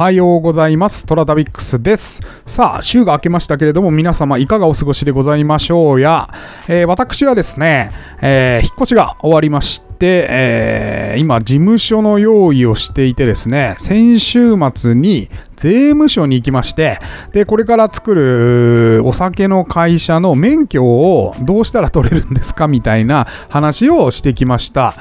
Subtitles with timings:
[0.00, 1.04] はようございます。
[1.04, 2.22] トラタビックスです。
[2.46, 6.32] さあ、週が明けましたけれども、皆様いかがお過ごしでございましょうや、
[6.68, 7.92] えー私はですね、
[8.22, 16.98] えー引っ越しが終わりまして、えー今、事務所の用意をしていてですね、先週末に税務署に行きまして、
[17.32, 24.94] で、これから作るお酒の会社の免許をどうしたら取れるんですかみたいな話をしてきました。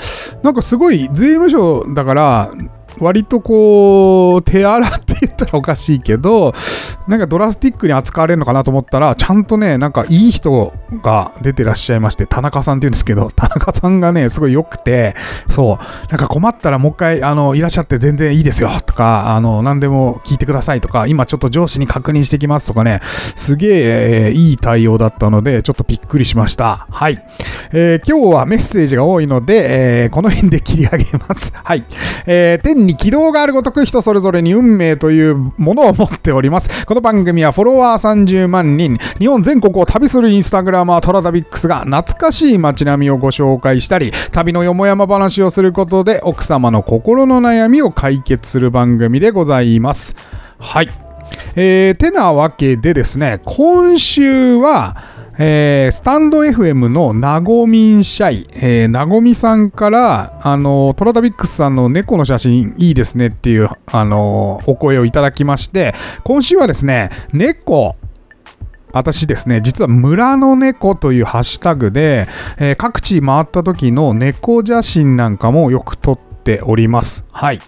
[0.43, 2.51] なんかすごい税務署だから、
[2.99, 6.53] 割とこう、手荒って言ったらおかしいけど、
[7.09, 10.71] なんかドラスティックに扱われるのかなと思ったら、ちゃんとね、なんかいい人
[11.03, 15.15] が出てらっしゃいまして、田中さんって言うんですけど、 田中さんがね、すごい良くて、
[15.49, 23.01] そう、なんか困ったらもう一回、あの、いらっしゃって全然いいですよとか、あの、何でも聞いてくださいとか、今ちょっと上司に確認してきますとかね、
[23.35, 26.85] すげえいい対応だったので、ちょっとびっくりしました。
[26.91, 27.19] はい。
[27.71, 31.51] えー今日はメッセージが多いので、えーこの辺で切り上げます。
[31.63, 31.83] はい。
[32.27, 36.85] えー天に軌道があるごとく人それぞれに運命というものを持っております。
[36.85, 50.15] このの番組はフォロワー30万人、日本全国を旅するインスタグラマートラダビックスが懐かしい街並みをご紹介したり、旅のよもやま話をすることで奥様の心の悩みを解決する番組でございます。
[50.59, 51.08] はい。
[51.55, 54.95] えーてなわけでですね、今週は、
[55.37, 67.95] えースタンド FM のなごみんシャイ、えーなごみさんから、あの、トラタビックスさんの猫の写真いいですねっていう、あの、お声をいただきまして、今週はですね、猫、
[68.91, 72.27] 私ですね、実は村の猫というハッシュタグで、
[72.57, 76.28] えー各地回った時の猫写真なんかもよく撮って
[76.65, 77.23] おります。
[77.31, 77.61] はい。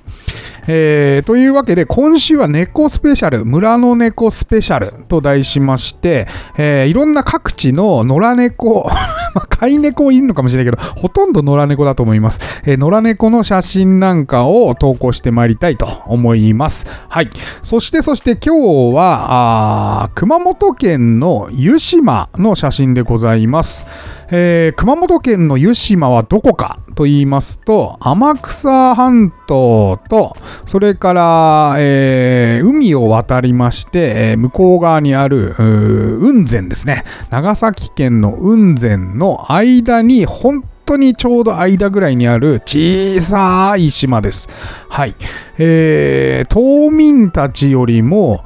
[0.67, 6.27] えーというわけで、今週は猫スペシャル、村の猫スペシャルと題しまして、
[6.57, 8.87] えーいろんな各地の野良猫、
[9.33, 12.39] まあ飼い猫いるのかもしれないけど、ほとんど野良猫だと思います。
[12.65, 16.85] えー野良猫の写真なんかを投稿してまいりたいと思います。
[17.09, 17.29] はい。
[17.63, 23.85] そして、そして今日は、あー熊本県の湯島の写真でございます。
[24.31, 37.03] えー熊本県の湯島はどこかと言いますと、天草半島と、それから、えー海を渡りまして、えー向こう側にある、雲仙ですね。
[37.29, 44.49] 長崎県の雲仙の間に、本当にちょうど間ぐらいにある小さい島です。
[44.89, 45.15] はい。
[45.57, 48.43] えー島民たちよりも、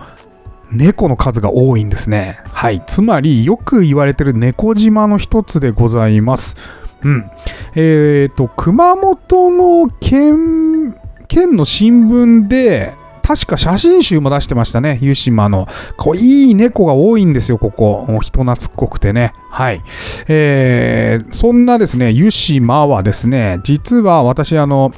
[0.71, 2.39] 猫の数が多いんですね。
[2.51, 2.83] はい。
[2.85, 6.57] つまり、よく言われてる猫島の一つでございます。
[7.03, 7.29] うん。
[7.75, 10.95] えっ、と、熊本の県、
[11.27, 12.93] 県の新聞で、
[13.25, 15.67] 確か写真集も出してましたね、湯島の。
[15.97, 18.05] こういい猫が多いんですよ、ここ。
[18.21, 19.33] 人懐っこくてね。
[19.49, 19.81] はい。
[20.27, 24.91] えーそんなですね、湯島はですね、実は私、あの、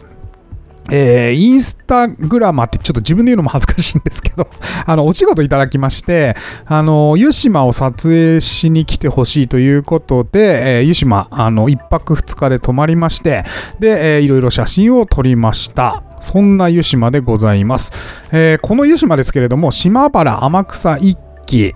[0.92, 4.48] えーインスタグラマーってちょっと自分で言うのも恥ずかしいんですけど、
[4.86, 13.44] あの、お仕事いただきまして、あの、湯島を撮影しに来てほしいということで、えー湯島、あの、一泊二日で泊まりまして、
[13.80, 16.03] で、えーいろいろ写真を撮りました。
[16.20, 17.92] そんな湯島でございます。
[18.31, 21.75] えーこの湯島ですけれども、島原天草一揆、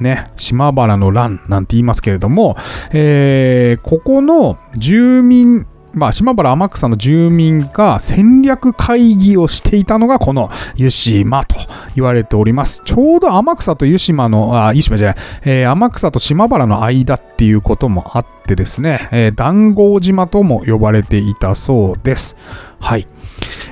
[0.00, 2.56] ね、島原の乱なんて言いますけれども、
[2.92, 11.56] えーここの住民、まあ、島原天草の住民が戦略会議をしていたのがこの湯島と
[11.94, 12.82] 言われております。
[12.84, 22.36] ちょうど天草と湯島の、あ、湯島じゃない、えー天草と島原の間っていうこともあってですね、えー談合島とも呼ばれていたそうです。
[22.80, 23.06] はい。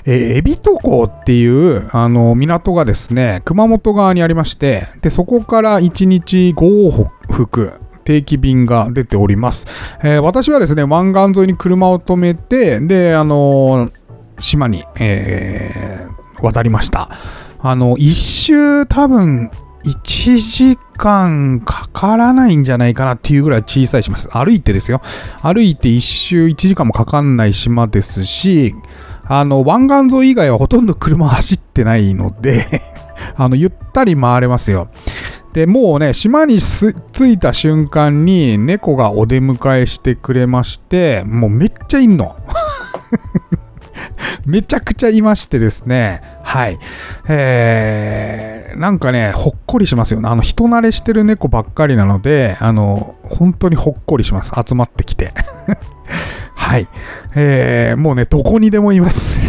[0.04, 7.72] えー、海老戸港っていうあの港がですね、熊本側にありまして、でそこから1日5往復、
[8.04, 9.66] 定期便が出ております。
[10.02, 13.92] えー私はですね、湾岸沿いに車を止めて、で、あのー
[14.38, 16.10] 島に、えー
[16.42, 17.10] 渡りました。
[17.58, 19.50] あの、一周多分、
[19.84, 24.28] 1時間かからないんじゃないかなっていうぐらい小さい島です。
[24.28, 25.00] 歩いてですよ。
[25.42, 28.74] 歩いて一周1時間もかかんない島ですし、
[29.24, 32.82] あの、湾岸沿い以外はほとんど車走ってないので、
[33.36, 34.88] あの、ゆったり回れますよ。
[35.52, 42.36] で、もうね、島に着いた瞬間に猫がお出迎えしてくれまして、もうめっちゃいんの。
[44.46, 46.22] めちゃくちゃいましてですね。
[46.42, 46.78] はい。
[47.28, 50.28] えー、なんかね、ほっこりしますよね。
[50.28, 54.52] あの、人慣れしてる猫ばっかりなので、あの、本当にほっこりします。
[54.66, 55.32] 集まってきて。
[56.54, 56.88] はい。
[57.34, 59.39] えー、もうね、どこにでもいます。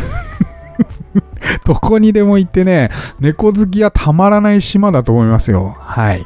[1.65, 2.89] どこにでも行ってね、
[3.19, 5.75] 猫好きはたまらない島だと思いますよ。
[5.79, 6.25] はい。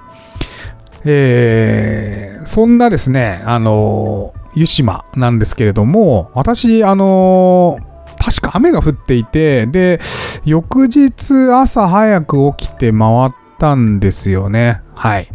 [1.06, 7.78] えー、そんなですね、あの湯島なんですけれども、私、あの
[8.18, 10.00] 確か雨が降っていて、で、
[10.46, 14.82] 翌日朝早く起きて回ったんですよね。
[14.96, 15.30] はい。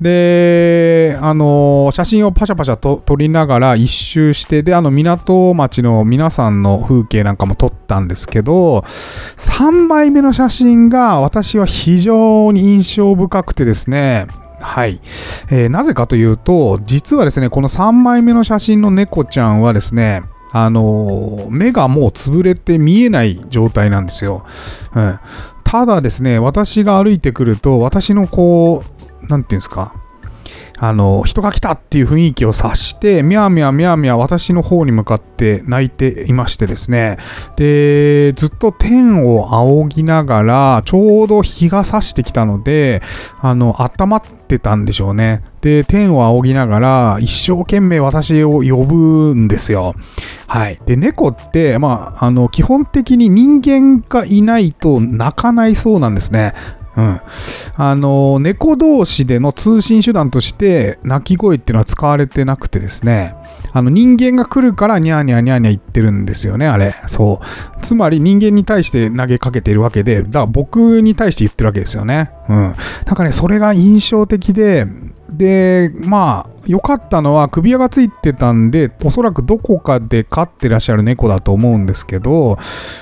[0.00, 8.84] で、あの写真をパシャパシャと撮りながら一周して、で、あの、港町の皆さんの風景なんかも撮ったんですけど、
[9.36, 14.28] 3枚目の写真が私は非常に印象深くてですね、
[14.60, 15.00] はい、
[15.50, 20.22] えー、なぜかというと、実はですね、この3枚目の写真の猫ちゃんはですね、
[20.52, 24.44] あのー、目がもう潰れて見えない状態なんですよ。
[24.94, 25.18] うん、
[25.64, 28.97] ただですね、私が歩いてくると、私のこう、
[29.28, 29.94] なんていうんですか、
[30.80, 37.18] あの、人が来たっていう雰囲気を察して、みゃみゃみゃみゃ私の方に向かって泣いていましてですね。
[37.56, 43.02] で、ずっと天を仰ぎながら、ちょうど日が差してきたので、
[43.40, 45.42] あの、温まってたんでしょうね。
[45.60, 49.94] で、天を仰ぎながら、一生懸命私を呼ぶんですよ。
[50.46, 50.80] はい。
[50.86, 56.54] で、猫って、まあ、あの、基本的に人間がいないと泣かないそうなんですね。
[56.98, 57.20] うん。
[57.76, 63.36] あの、猫同士での通信手段として、鳴き声っていうのは使われてなくてですね、
[63.72, 66.96] あの、人間が来るからニャーニャーニャーニャー言ってるんですよね、あれ。
[67.06, 67.80] そう。
[67.82, 72.32] つまり人間に対して投げかけてるわけで、だから僕に対して言ってるわけですよね。
[72.48, 72.56] うん。
[72.56, 72.74] なん
[73.14, 74.88] かね、それが印象的で、
[75.30, 82.58] で、まあ、良かったのは首輪がついてたんで、おそらくどこかで飼ってらっしゃる猫だと思うんですけど、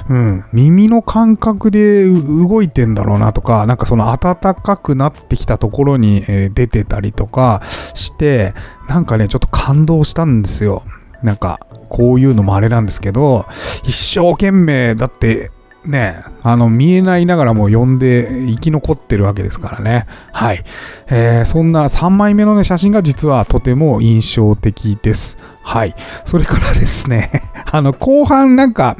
[0.08, 7.62] うん、耳の感覚で動いてんだろうなとか、なんかその暖かくなってきたところに、え出てたりとか
[7.94, 8.54] して、
[8.88, 10.82] なんかね、ちょっと感動したんですよ。
[11.22, 13.46] なんか、こういうのもあれなんですけど、
[13.84, 15.50] 一生懸命、だって
[15.86, 20.06] ね、あの、見えないながらも呼んで生き残ってるわけですからね。
[20.32, 20.64] はい。
[21.08, 25.38] えー、そんな3枚目のね、写真が実はとても印象的です。
[25.62, 25.94] はい。
[26.24, 28.96] それからですね、 あの、後半なんか、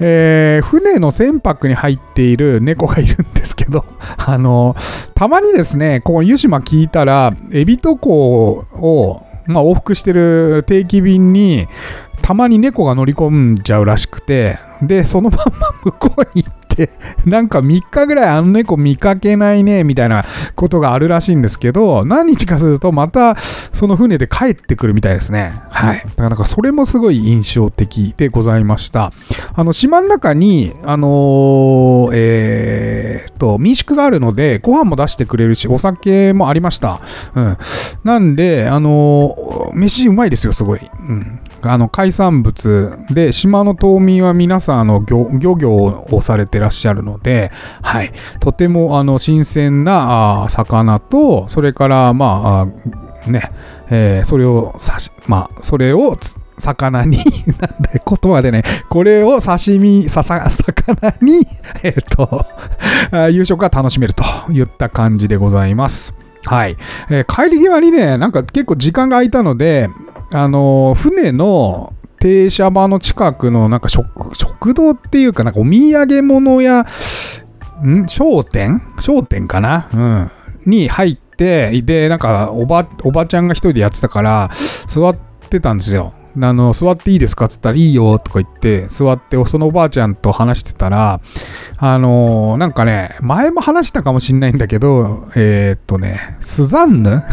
[0.00, 3.84] えー、船の船舶に入っている猫がいるんですけど、
[4.18, 4.76] あの、
[5.14, 11.66] たまにですね、この湯島聞いたら、エビト港を、まあ、往復してる定期便に、
[12.22, 15.44] たまに猫が乗り込んじゃうらしくて、で、そのまま
[15.84, 16.90] 向こうに行って、
[17.26, 20.24] なんか3日ぐらいあの猫見かけないね、みたいな
[20.56, 23.36] ことがあるらしいんですけど、何日かするとまた
[23.72, 25.52] その船で帰ってくるみたいですね。
[25.68, 25.98] はい。
[25.98, 29.12] だからなかそれもすごい印象的でございました。
[29.54, 37.00] あの、島の中に、あのー、えー、と、民宿があるので、ご飯も出してくれるし、お酒もありました。
[37.34, 37.58] うん。
[38.04, 40.90] なんで、あのー、飯うまいですよ、すごい。
[41.08, 41.40] うん。
[41.62, 47.50] あの海産物で島の島民は皆さんあの漁業をされてらっしゃるので、
[47.82, 52.68] はい、とてもあの新鮮な魚とそれからま
[53.26, 53.52] あね、
[53.90, 56.16] えー、それをさしまあそれを
[56.58, 61.46] 魚に、 なんだ言葉でね、これを刺身、さ、魚に、
[61.82, 62.46] えっ、ー、と、
[63.30, 66.14] 夕食が楽しめるといった感じでございます。
[66.44, 66.76] はい。
[67.10, 69.90] えー、帰り際にね、なんか結構時間が空いたので、
[70.32, 76.86] あの、船の停車場の近くのなんか食食堂っていうかなんかお土産物や、
[77.84, 78.08] ん？
[78.08, 78.80] 商店？
[79.00, 79.88] 商店かな？
[79.92, 80.30] うん。
[80.64, 84.50] に入って、で、なんかおば、おばちゃんが一人でやってたから、
[84.86, 85.16] 座っ
[85.50, 86.14] てたんですよ。
[86.40, 87.46] あの、座っていいですか？
[87.46, 91.20] って言ったらいいよとか言って、座って、そのおばあちゃんと話してたら、
[91.76, 97.20] あのなんかね、前も話したかもしんないんだけど、えー、っとね、スザンヌ？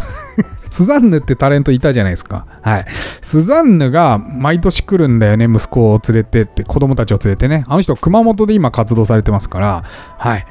[0.72, 2.46] スザンヌってタレントいたじゃないですか。
[2.62, 2.86] はい。
[3.24, 7.66] スザンヌが毎年来るんだよね、息子を連れてって、子供たちを連れてね。
[7.68, 9.84] あの人、熊本で今活動されてますから、
[10.20, 10.46] はい。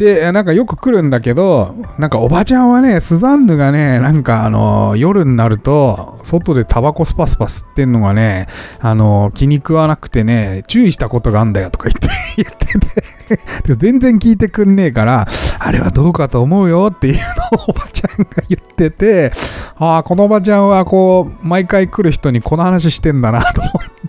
[0.00, 8.46] で、なんかよく来るんだけど、なんかおばちゃんはね、スザンヌがね、なんかあの、夜になると、外でタバコスパスパ吸ってんのがね、
[8.80, 12.08] あの、気に食わなくてね、注意したことがあんだよとか言って
[12.42, 13.76] 言ってて。
[13.76, 15.28] 全然聞いてくんねえから、
[15.58, 19.32] あれはどうかと思うよっていうのをおばちゃんが言ってて、
[19.76, 23.99] ああ、このおばちゃんはこう、毎回来る人にこの話してんだなと思って。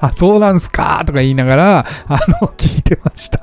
[0.00, 1.02] あ、そうなんすか？
[1.06, 3.40] とか言いながら、あの、 聞いてました。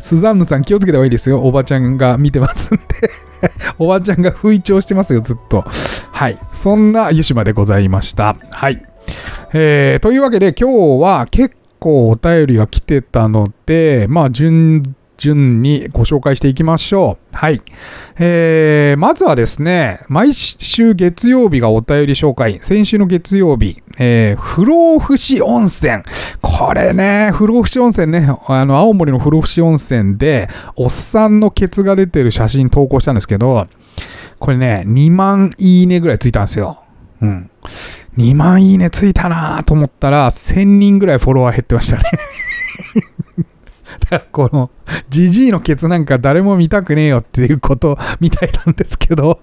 [0.00, 1.40] スザンヌさん気をつけた方がいいですよ。
[1.40, 2.82] おばちゃんが見てますんで
[3.78, 5.64] おばちゃんが吹聴してますよ、ずっと。
[6.12, 6.38] はい。
[6.52, 8.36] そんな湯島でございました。
[8.50, 8.82] はい。
[9.52, 17.36] えー、というわけで今日は結構お便りが来てたので、まあ、順順にご紹介していきましょう。
[17.36, 17.60] はい。
[18.18, 22.58] えー、まずはですね、毎週月曜日がお便り紹介。
[22.60, 26.02] 先週の月曜日、えー、不老不死温泉。
[26.40, 33.66] これね、不老不死温泉ね、あの、青森の不老不死温泉で、おっさんのケツが出てる写真投稿したんですけど、
[34.38, 36.82] これね、2万いいねぐらいついたんですよ。
[37.22, 37.50] うん。
[38.18, 42.04] 2万いいねついたなと思ったら、1000人ぐらいフォロワー減ってましたね
[44.00, 44.70] だからこの、
[45.08, 49.40] ジジイのケツなんか誰も見たくねえよっていうことみたいなんですけど、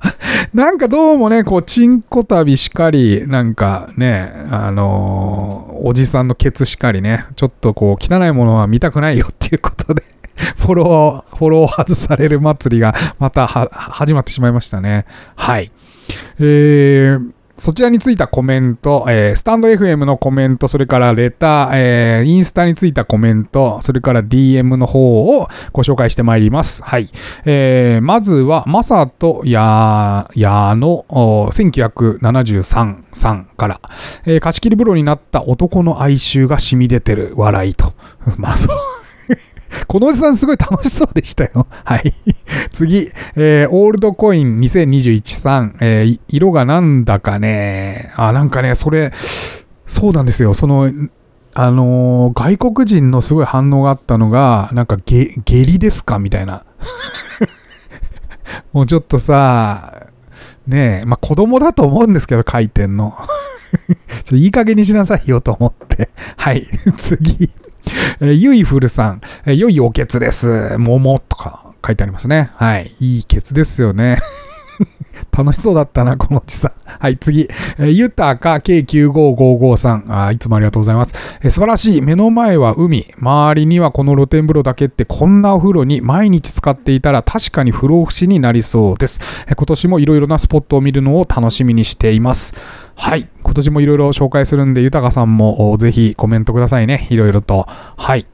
[0.53, 10.03] なんかどうもね、こう、チンコ旅しかり、なんかね、あのー、おじさんのケツしかりね、ちょっとこう、汚いものは見たくないよっていうことで、
[10.57, 15.05] フォロー、フォロー外される祭りがまた始まってしまいましたね。
[15.35, 15.71] はい。
[16.39, 26.81] えー、そちらについたコメント、えー、スタンド FM のコメント、それからレター、えー、インスタについたコメント、それから DM の方をご紹介してまいります。
[26.81, 27.11] はい。
[27.45, 33.81] えー、まずは、マサとヤーの1973さんから、
[34.25, 37.93] えー、貸し切り風呂になった男の哀愁が染み出てる笑いと。
[38.37, 39.02] まあそう。
[39.87, 41.67] このおじさんすごい楽しそうでしたよ。
[41.83, 42.13] はい。
[42.71, 49.11] 次、えー、オールドコイン2021さん、えー、色がなんだかね、あ、なんかね、それ、
[49.87, 50.53] そうなんですよ。
[50.53, 50.91] その、
[51.55, 56.65] あのー、外国人のすごい反応があったのが、なんか下、下痢ですかみたいな。
[58.73, 60.07] もうちょっとさ、
[60.67, 63.13] ねえ、まあ、子供だと思うんですけど、書いてんの。
[64.25, 66.09] ちょいい加減にしなさいよと思って。
[66.37, 66.67] はい。
[66.97, 67.51] 次。
[68.19, 70.77] えー、ゆいふるさん、えー、良いおけつです。
[70.77, 72.51] 桃とか書いてありますね。
[72.55, 72.95] はい。
[72.99, 74.17] いいケツですよね。
[75.31, 76.71] 楽しそうだったな、このおじさん。
[76.85, 77.47] はい、次。
[77.77, 80.31] えー、ゆたか K9555 さんあ。
[80.31, 82.01] いつもありがとうございます、えー、素晴らしい。
[82.01, 83.07] 目の前は海。
[83.19, 89.19] 周りにはこの露天風呂だけってこんなお風呂に毎日使っていたら確かに不老不死になりそうです。
[89.47, 92.53] えー、今年もいろいろなスポットを見るのを楽しみにしています。
[92.95, 93.27] はい。
[93.43, 97.07] 今年もいろいろ紹介するんで、豊さんもぜひコメントくださいね。
[97.09, 97.65] いろいろと。
[97.67, 98.25] はい。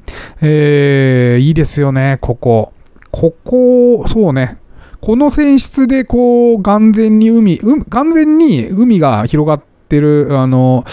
[0.41, 2.73] えー、いいですよね、ここ。
[3.11, 4.57] ここ、そうね。
[5.01, 10.83] この泉質でこう、完全に海、う眼前に海が広がってる、あの、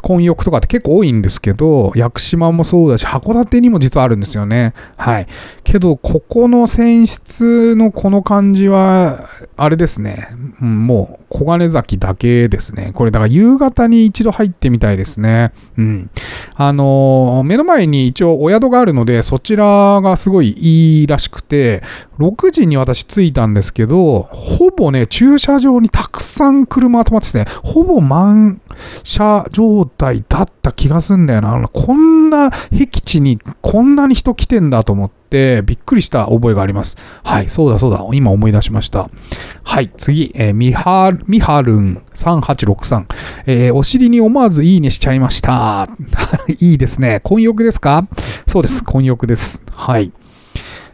[0.00, 4.74] 混浴とかって結構多いんですけど、屋久島もそうだし、函館にも実はあるんですよね。
[4.96, 5.26] はい。
[5.64, 10.28] けど、ここの泉質のこの感じは、あれですね。
[10.60, 12.92] うん、もう、小金崎だけですね。
[12.94, 15.52] これ、だから夕方に一度入ってみたいですね。
[15.78, 16.10] うん。
[16.54, 21.82] あのー、目の前に一応お宿があるので、そちらがすごいいいらしくて、
[22.18, 28.60] 6時に私着いたんですけど、ほぼね、駐車場にたくさん車止まってて、ほぼ満
[29.04, 31.68] 車状態だった気がすんだよな。
[31.72, 36.96] こんな僻地にこんなに人来てんだと思って、びっくりした覚えがあります。
[37.22, 38.04] はい、そうだそうだ。
[38.12, 39.08] 今思い出しました。
[39.62, 43.04] はい、次、えー、みは、みはるん3863。
[43.46, 45.88] えー、お尻に思わずいいねしちゃいました。
[46.58, 47.20] いいですね。
[47.22, 48.06] 混浴ですか？
[48.46, 48.82] そうです。
[48.84, 49.62] 混浴です。
[49.72, 50.12] はい。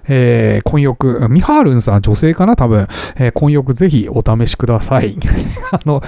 [0.09, 2.55] えー、混浴、ミハールンさん女性かな？
[2.55, 5.19] 多分、えー、混浴ぜひお試しください。
[5.73, 6.01] あの、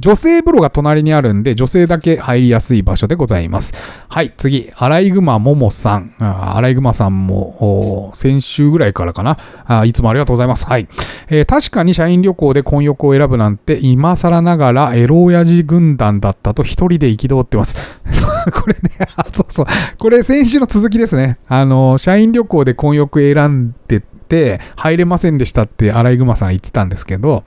[0.00, 3.74] 女性風呂が隣にあるんで、女性だけ入りやすい場所でございます。
[4.08, 6.14] はい、次、アライグマももさん。
[6.18, 9.84] アライグマさんも、先週ぐらいからかなあ。
[9.84, 10.66] いつもありがとうございます。
[10.66, 10.88] はい。
[11.28, 17.74] えー、確かに社員旅行で婚浴を選ぶなんて、今更ながらエロ親父軍団だったと一人で憤ってます。
[18.52, 19.66] これね、あ、そうそう。
[19.98, 21.38] これ先週の続きですね。
[21.48, 27.44] あの、社員旅行で婚浴選んでて、入れませんでしたってアライグマさん言ってたんですけど、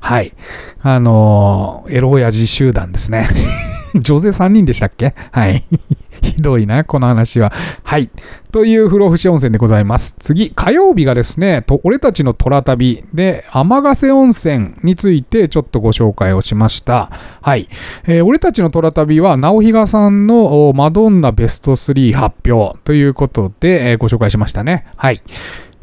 [0.00, 0.34] はい。
[0.80, 3.28] あのー、エロ親父集団ですね。
[3.94, 5.14] 女性3人でしたっけ？
[5.32, 5.62] はい。
[6.22, 7.52] ひどいな、この話は。
[7.82, 8.08] はい。
[8.52, 10.14] という不老不死温泉でございます。
[10.18, 17.10] 次、火曜日がですね、と俺たちの虎旅で、天ヶ瀬温泉についてちょっとご紹介をしました。
[17.40, 17.68] はい。
[18.06, 24.86] えー、俺たちの虎旅は、直比嘉さんのマドンナベスト3発表ということで、えー、ご紹介しましたね。
[24.96, 25.22] はい。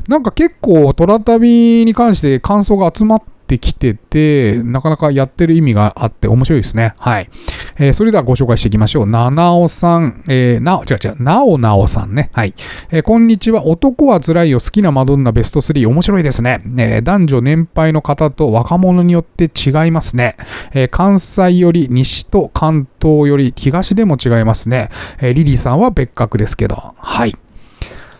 [0.10, 6.96] なんか結構、虎旅に関して感想が集まってきてて、なかなかやってる意味があって面白いですね。
[6.98, 7.30] はい。
[7.78, 9.06] えー、それではご紹介していきましょう。
[9.06, 12.32] ななおさん、えー、なお、違う違う、なおなおさんね。
[12.34, 12.56] はい。
[12.90, 13.68] えー、こんにちは。
[13.68, 14.60] 男は辛いよ。
[14.60, 15.88] 好きなマドンナベスト3。
[15.88, 16.64] 面白いですね。
[16.80, 20.38] え、男女年配の方と若者によって違いますね。
[20.74, 24.90] え、関西より西と関東より東でも違いますね。
[25.22, 26.96] え、リリーさんは別格ですけど。
[26.98, 27.36] はい。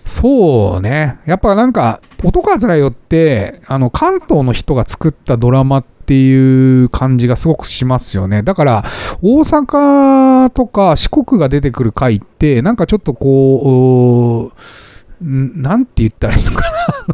[0.10, 1.20] そうね。
[1.28, 8.42] やっぱなんか、男はつらよって、あの、関東の人が作ったドラマっていう感じがすごくしますよね。
[8.42, 8.86] だから、
[9.22, 16.62] 大阪とか四国が出てくる回って、なんかちょっとこう、なんて言ったらいいのか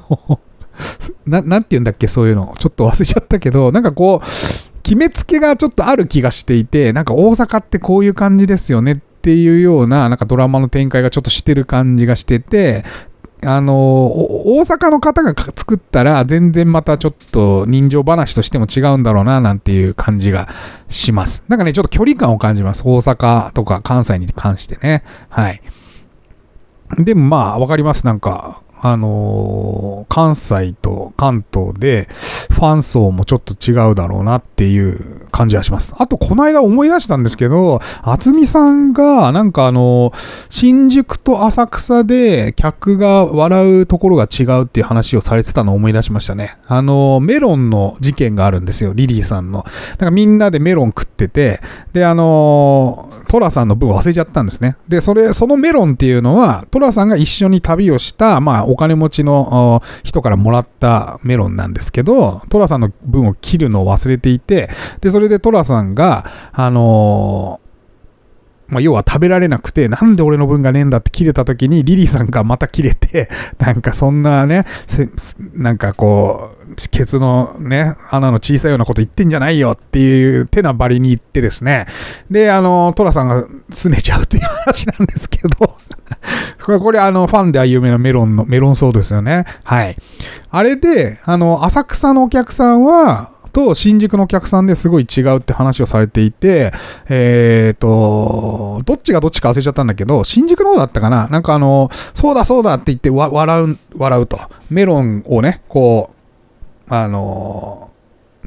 [0.07, 0.39] な。
[1.41, 2.53] ななんて言うんだっけ、そういうの。
[2.57, 4.27] ちょっと忘れちゃったけど、なんかこう、
[4.83, 12.85] 決めつけがちょっとある気がしていて、なんか大阪ってこういう感じですよねっっていうような、なんかドラマの展開がちょっとしてる感じがしてて、
[13.43, 20.47] あの、大阪の方が作ったら全然またちょっと人情話としても違うんだろうななんていう感じが
[20.89, 21.43] します。
[21.47, 22.83] なんかね、ちょっと距離感を感じます。
[22.85, 25.03] 大阪とか関西に関してね。
[25.29, 25.59] はい。
[26.99, 28.05] でもまあ、わかります。
[28.05, 32.07] なんか、あのー関西と関東で
[32.51, 35.93] ファン層もちょっと違うだろうなっていう感じはします。
[35.97, 40.13] あと、この間思い出したんですけど、厚美さんが、なんかあの
[40.49, 46.57] 新宿と浅草で客が笑うところが違うっていう話をされてたのを思い出しましたね。
[46.67, 49.65] あのメロンの事件があるんですよ、リリーさんの。
[49.89, 51.59] なんかみんなでメロン食ってて、
[51.91, 54.77] で、あのトラさんの分忘れちゃったんですね。
[54.87, 67.61] で、それ、そのメロンっていうのは、トラさんが一緒に旅をした、まあ、お金持ちの人からもらったメロンなんですけど、トラさんの分を切るのを忘れていて、で、それでトラさんが、あの
[68.67, 73.29] まあ、要は食べられなくて、なんで俺の分がねえんだって切れた時に、リリーさんがまた切れて、
[73.59, 74.65] なんかそんなね、
[75.53, 81.85] なんかこう、ケツのね、穴の小さいようなこと言ってんじゃないよっていう手なばりに言ってですね、
[82.29, 85.77] で、あの、トラさんが拗ねちゃうっていう話なんですけど、
[86.63, 89.45] これ、これあの、ファンでは有名なメロンの、メロンソードですよね。
[89.63, 89.95] はい。
[90.49, 96.73] あれで、あの、浅草のお客さんは、と新宿のお客さんですごい違うって話をされていて、
[97.07, 104.41] えっ、と、どっちがどっちか忘れちゃったんだけど、新宿の方だったかななんかあの、そうだそうだって言って笑う、笑うと。
[104.69, 106.11] メロンをね、こ
[106.89, 107.91] う、あの、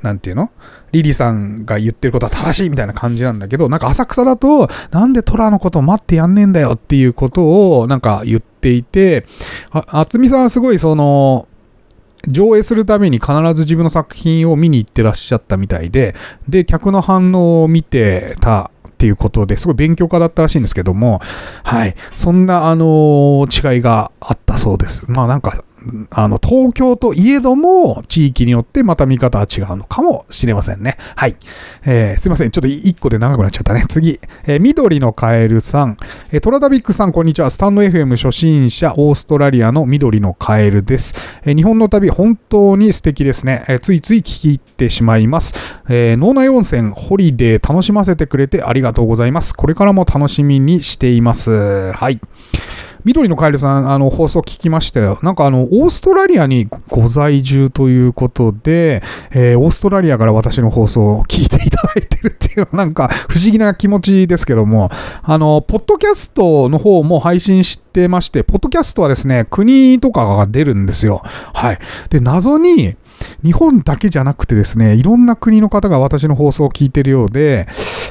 [0.03, 0.51] なんていうの？
[0.93, 9.27] リリさんが言ってることは正しいみたいな感じなんだけど、なんか浅草だと、なんで虎のことを待ってやんねえんだよっていうことをなんか言っていて、
[9.71, 11.47] あ厚みさんはすごいその、
[12.27, 16.17] 上映するために必ず自分の作品を見に行ってらっしゃったみたいで、
[16.49, 21.21] で、客の反応を見てたっていうことですごい勉強家だったらしいんですけども、
[21.63, 21.95] はい。
[22.17, 25.05] そんな、あの違いがあったそうです。
[25.09, 25.63] まあなんか、
[26.11, 30.97] あの、東京といえども、地域によってまた見方は違うのかもしれませんね。
[31.15, 31.37] はい。
[31.87, 32.51] えーすいません。
[32.51, 33.85] ちょっと一個で長くなっちゃったね。
[33.89, 34.19] 次。
[34.49, 35.97] えー緑のカエルさん。
[36.33, 37.51] えートラダビックさん、こんにちは。
[37.51, 41.15] スタンド FM 初心者、オーストラリアの緑のカエルです。
[41.45, 43.65] えー日本の旅、本当に素敵ですね。
[43.69, 45.55] えーついつい聞き入ってしまいます。
[45.89, 49.55] えー脳内温泉、ホリデー楽しませてくれてありががとうございます。
[49.55, 51.93] これからも楽しみにしています。
[51.93, 52.21] はい。
[53.05, 55.19] 緑のカエルさん、あの、放送聞きましたよ。
[55.23, 64.91] なんかあの、オーストラリアにご在住ということで、えーオーストラリアから私の放送を聞いていただいてるっていうのはなんか不思議な気持ちですけども、
[65.23, 71.23] あの、ポッドキャストの方も配信してまして、ポッドキャストはですね、国とかが出るんですよ。
[71.55, 71.79] はい。
[72.11, 72.97] で、謎に、
[73.45, 77.67] 日本だけじゃなくてですね、いろんな国の方が私の放送を聞いてるようで、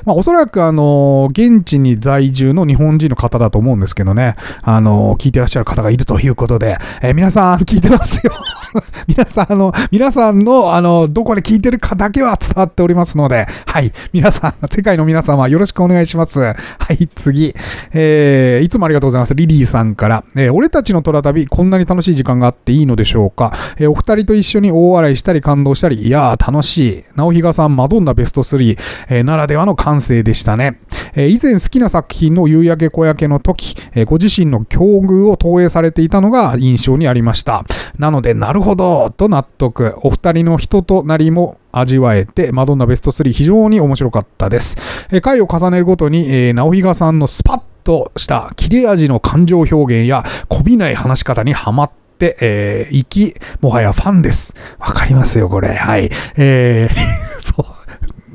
[0.06, 8.32] まあ、おそらくあの、現地に在住の日本人の方だと思うんですけどね、あの、聞いてらっしゃる方がいるということで、えー皆さん聞いてますよ。
[9.08, 13.92] 皆さん、あの、皆さんの、あの、どこで聞いてるかだけは伝わっておりますので、はい。
[14.14, 16.40] 皆さん、世界の皆様、よろしくお願いします。
[16.40, 16.54] は
[16.92, 17.56] い、次。
[17.94, 19.36] えー、いつもありがとうございます。
[19.36, 23.54] リリーさんから、えー俺たちの虎旅、こんなに楽しい時間があっていいのでしょうか。
[23.78, 27.04] えーお二人と一緒に大笑いしたり感動したり、いやー、楽しい。
[27.16, 28.78] 直比嘉さん、マドンナベスト3、
[29.10, 30.80] えーならではの感性でしたね。
[31.16, 37.64] えー以前好きな作品の夕焼け小焼けの時、えーご自身の境遇を投影されていたのが印象にありました。
[37.98, 39.96] なので、なるほど、と納得。
[40.04, 44.78] お二人の人となりも味わえて、マドンナベスト3非常に面白かったです。
[45.12, 52.07] えー回を重ねるごとに、えー直比嘉さんのスパッとした切れ味の感情表現や、こびない話し方にはまって、
[52.40, 54.54] えー、行き、もはやファンです。
[54.80, 55.74] わかりますよ、これ。
[55.76, 56.10] はい。
[56.36, 56.96] えー、
[57.40, 57.66] そう。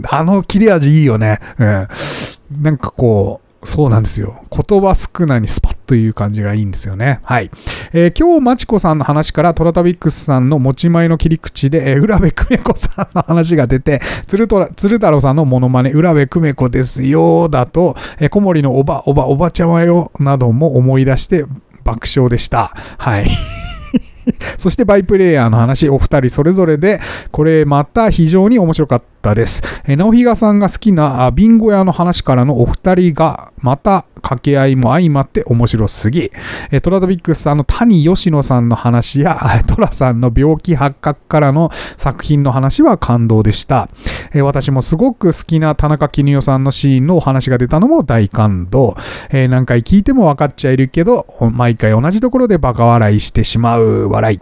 [0.08, 1.38] あの切れ味いいよね。
[1.58, 1.88] うん。
[2.62, 4.44] なんかこう、そうなんですよ。
[4.50, 7.20] 言葉少なにスパッという感じがいいんですよね。
[7.22, 7.50] はい。
[7.92, 21.44] えー今日、まちこさんの話から、トラタビックスさんの持ち前の切り口で、えー浦部久美子さんの話が出て、鶴と鶴太郎さんのモノマネ、浦部久美子ですよ、だと、えー小森のおば、おば、おばちゃまよ、なども思い出して
[21.84, 22.74] 爆笑でした。
[22.98, 23.30] はい。
[24.58, 29.62] そしてバイプレイヤーの話、お二人それぞれで、これまた非常に面白かったたです。
[29.84, 36.30] えー直比嘉さんが好きなビンゴ屋の話からのお二人が、また掛け合いも相まって面白すぎ。
[36.70, 43.88] えートラドビックスさんの谷吉野さんの話や、 トラさんの病気発覚からの作品の話は感動でした。
[44.32, 48.96] えー私もすごく好きな田中絹代さんのシーンのお話が出たのも大感動。
[49.30, 54.40] えー何回聞いても分かっちゃいるけど、毎回同じところでバカ笑いしてしまう笑い。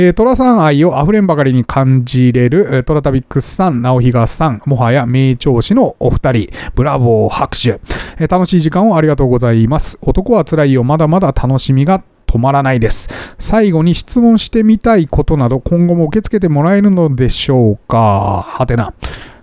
[0.00, 7.80] えー、トラさん愛を溢れんばかりに感じれる、トラタビックスさん、直比嘉さん、もはや名調子のお二人、ブラボー拍手、
[8.16, 9.98] えー楽しい時間をありがとうございます。
[10.00, 13.08] 男は辛いよ、まだまだ楽しみが止まらないです。
[13.40, 18.94] 最後に質問してみたいことなど今後も受け付けてもらえるのでしょうかはてな。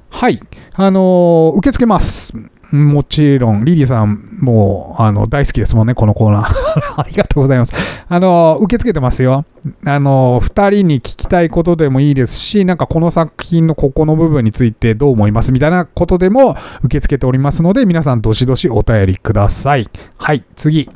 [0.09, 0.39] はい。
[0.73, 2.31] あのー受け付けます。
[2.71, 6.53] もちろん、リリーさんもあの大好きですもんね、このコーナー。
[7.01, 7.73] ありがとうございます。
[8.07, 9.43] あの、受け付けてますよ。
[9.83, 19.89] あの、二人に聞きたいことでもいいですし、なんかこの作品のここの部分についてどう思いますみたいなことでも受け付けておりますので、皆さんどしどしお便りください。
[20.17, 20.89] はい、次。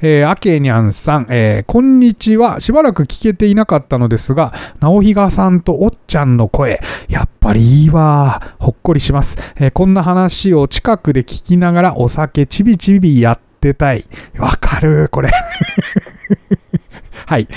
[0.00, 2.60] えー、あけにゃんさん、えー、こんにちは。
[2.60, 8.54] しばらく聞けていなかったのですが、直比賀さんとおっちゃんの声、やっぱりいいわ。
[8.58, 9.36] ほっこりします。
[9.56, 14.06] えー、こんな話を近くで聞きながらお酒ちびちびやってたい。
[14.38, 15.30] わかる、これ
[17.26, 17.48] はい。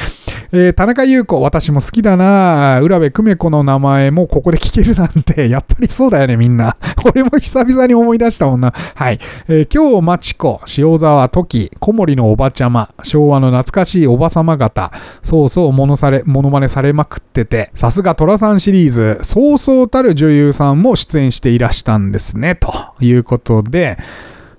[0.52, 6.78] えー、田中優子、私も好きだな浦部久美子の名前もここで聞けるなんて、 やっぱりそうだよね、みんな。
[7.06, 8.74] 俺も久々に思い出したもんな。
[8.96, 9.20] はい。
[9.50, 23.98] えー、今日、まちこ、塩沢時、小森のおばちゃま、昭和の懐かしいおばさま方、そうそう、ものされ、ものまねされまくってて、さすが寅さんシリーズ、そうそうたる女優さんも出演していらしたんですね、ということで、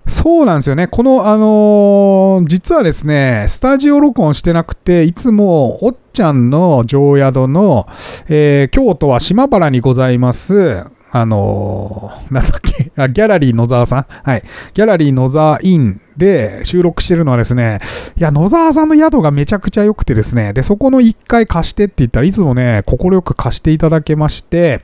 [0.08, 0.88] そうなんですよね。
[0.88, 7.86] この、あのー、実はですね、スタジオ録音してなくて、いつも、おっちゃんの常宿の、
[8.28, 14.42] えー、京都は島原にございます、あのー、なんだっけあ、ギャラリー野沢さんはい。
[14.74, 17.80] ギャラリー野沢インで収録してるのはですね、
[18.16, 24.82] いや、野沢さんの宿がめちゃくちゃ良くてですね、で、そこの1回貸してって言ったらいつもね、快く貸していただけまして、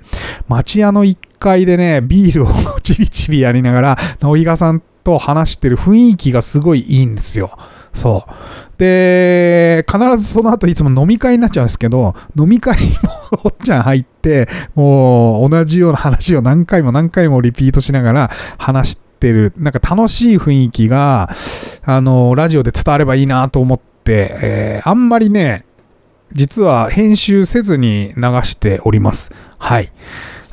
[0.48, 7.58] 町屋の1階でね、ビールをちびちびやりながら、野井賀さんと話してる雰囲気がすごいいいんですよ。
[7.92, 8.32] そう。
[8.78, 12.78] で、必ずその後いつも飲み会になっちゃうんですけど、飲み会
[13.32, 21.28] もおっちゃん入って、もう同じような話を何回も何回もリピートしながら話してる、なんか楽しい雰囲気が、
[21.84, 25.66] あの、ラジオで伝わればいいなと思って、えー、あんまりね、
[26.32, 29.30] 実は編集せずに流しております。
[29.58, 29.92] はい。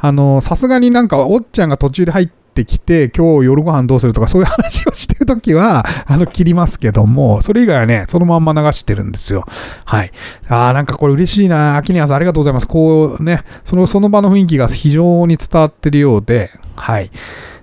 [0.03, 9.45] あの、さすがになんかおっちゃんが途中で入ってきて、今日夜ご飯どうするとかそういう話をしてるときは、 あの、切りますけども、それ以外はね、そのまんま流してるんですよ。
[9.85, 10.11] はい。
[10.49, 11.77] ああ、なんかこれ嬉しいな。
[11.77, 12.67] 秋宮さんありがとうございます。
[12.67, 17.11] こうね、その、その場の雰囲気が非常に伝わってるようで、はい。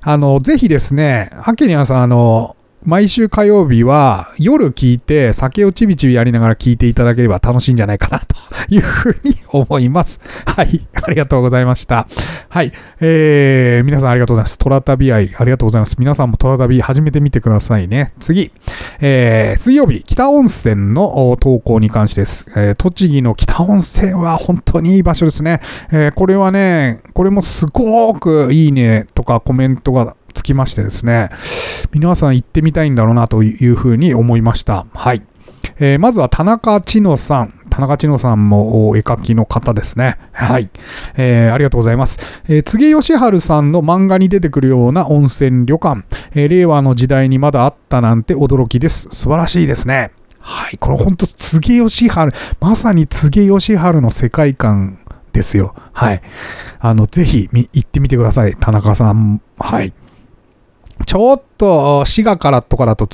[0.00, 8.36] あの、ぜひですね、秋宮さん、あの、毎週火曜日は夜聞いて酒をちびちびやりながら聞いていただければ楽しいんじゃないかなと
[8.68, 10.20] いうふうに思います。
[10.46, 10.86] はい。
[10.92, 12.06] ありがとうございました。
[12.48, 12.72] はい。
[13.00, 14.58] えー、皆さんありがとうございます。
[14.58, 15.96] トラ旅愛ありがとうございます。
[15.98, 18.12] 皆さんもトラ旅始めてみてくださいね。
[18.20, 18.52] 次。
[19.00, 22.46] えー、水曜日、北温泉の投稿に関してです。
[22.56, 25.60] えー、栃木の北温泉は本当にいい場所ですね。
[25.90, 31.30] えー、これはね、これもすごくいいねとかコメントがつきましてですね、
[31.92, 34.86] 皆さん行ってみたいんだろうなというふうに思いました。
[34.94, 35.22] はい。
[35.80, 37.54] えー、まずは田中千乃さん。
[37.70, 40.18] 田中千乃さんも絵描きの方ですね。
[40.32, 40.70] はい。
[41.16, 42.18] えー、ありがとうございます。
[42.48, 49.08] えー、柘義治さんの漫画に出てくるような温泉旅館、えー、令和の時代にまだあったなんて驚きです。
[49.10, 50.12] 素晴らしいですね。
[50.40, 50.78] はい。
[50.78, 52.10] これ本当、柘義治、
[52.60, 54.98] まさに柘義治の世界観
[55.32, 55.74] ですよ。
[55.92, 56.22] はい。
[56.80, 58.56] あの、ぜひ行ってみてください。
[58.58, 59.40] 田中さん。
[59.58, 59.92] はい。
[61.06, 63.08] ちょっと滋賀からとかだと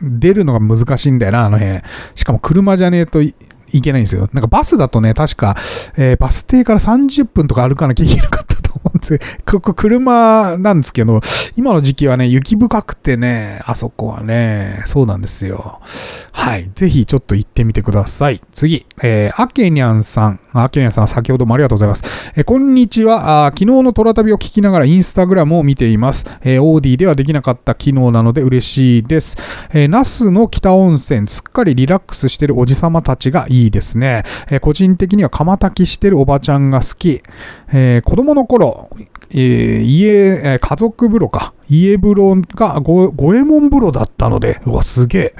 [0.00, 1.80] 出るのが難しいんだよな、あの辺。
[2.14, 3.34] しかも車じゃねえとい
[3.80, 4.28] けないんですよ。
[4.32, 5.56] なんかバスだとね、確か、
[5.96, 11.20] えー、バス停から30分とか歩かなきゃいけなかったと思うんですよ ここ車なんですけど、
[11.56, 15.80] 今の時期はね、雪深くてね、あそこはね、そうなんですよ。
[16.32, 16.70] はい。
[16.74, 18.40] ぜひちょっと行ってみてください。
[18.52, 20.40] 次、えー、アケニャンさん。
[20.62, 22.02] アケニャンさん、先ほどもありがとうございます。
[22.36, 23.46] え、こんにちは。
[23.46, 26.26] あ昨日のトラ旅を聞きながらインスタグラムを見ています。
[26.42, 29.36] えー、オーディではできなかった機能なので嬉しいです。
[29.72, 34.24] えー、那須の北温泉、すっかりリラックスしてるおじさまたちがいいですね。
[34.50, 37.22] えー、個人的には釜炊きしてるおばちゃんが好き。
[37.72, 38.90] えー、子供の頃、
[39.30, 41.52] えー、家、え、家族風呂か。
[41.68, 45.34] 家風呂が五右衛門風呂だったので、うわ、すげえ。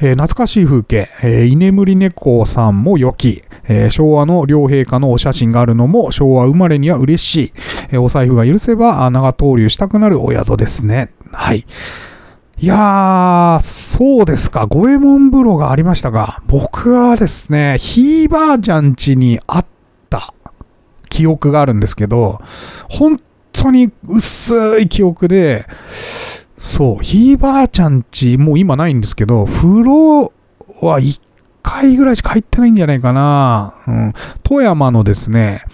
[0.00, 7.52] えー、懐かしい風景、えー、居眠り猫さんも良き、えー、昭和の両陛下のお写真があるのも昭和生まれには嬉しい、
[7.92, 11.12] えお財布が許せば長投留したくなるお宿ですね。
[11.32, 11.66] はい。
[12.62, 14.66] いやー、そうですか。
[14.66, 19.66] 五右衛門風呂がありましたが、僕はですね、ひいばあちゃん家にあっ
[20.10, 20.34] た
[21.08, 22.38] 記憶があるんですけど、
[22.90, 23.16] 本
[23.52, 25.66] 当に薄い記憶で、
[26.60, 30.32] そう、ひいばあちゃんち、もう今ないんですけど、風呂
[30.82, 31.20] は1
[31.62, 33.74] 回ぐらいしか入ってないんじゃないかな。
[33.88, 34.12] うん。
[34.44, 35.64] 富山のですね、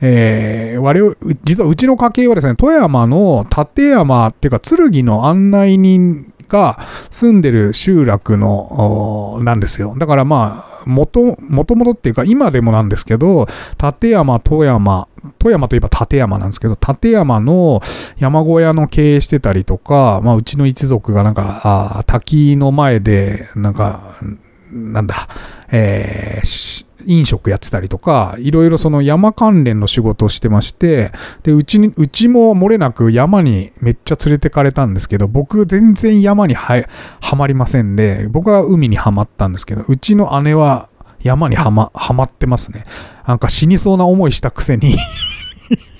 [0.00, 9.94] えー、我々、実はうちの家系はですね、富山の立山っていうか、剣の案内人が住んでる集落の、なんですよ。
[9.96, 13.46] だからまあ、もと、もとっていうか今でもなんですけど、
[13.82, 17.80] 立山、富山、富山といえば立山なんですけど、立山の
[18.18, 21.60] 山小屋の経営してたりとか、まあうちの一族がなんか、
[21.98, 24.00] あ滝の前で、なんか、
[24.72, 25.28] なんだ、
[25.70, 36.84] えー、飲食やってたりとか、いろいろその山関連の仕事をしてまして、で、うちに、うちも漏れなく山にめっちゃ連れてかれたんですけど、僕全然山には
[37.20, 40.88] はまりませんで、僕は海にはまったんですけど、うちの姉は
[41.20, 42.84] 山にはま、はまってますね。
[43.26, 44.96] なんか死にそうな思いしたくせに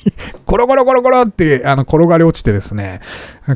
[0.47, 3.01] コロコロコロコロって、あの、転がり落ちてですね、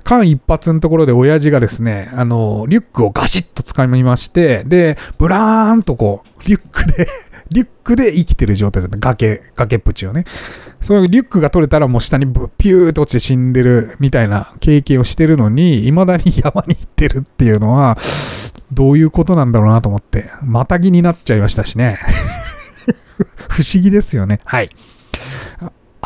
[0.04, 7.09] 間一髪のところで親父がですね、あの、リュックをガシッと掴みまして、で、ブラーンとこう、リュックで
[7.50, 8.98] リュックで生きてる状態だった。
[8.98, 10.24] 崖、崖っぷちをね。
[10.80, 17.96] そのリュックが取れたらもう下にピューと落ちて死んでるみたいな経験をしてるのに、未だに山に行ってるっていうのは、
[18.72, 21.98] どういうことなんだろうなと思って、またぎになっちゃいましたしね。
[23.48, 24.40] 不思議ですよね。
[24.44, 24.70] はい。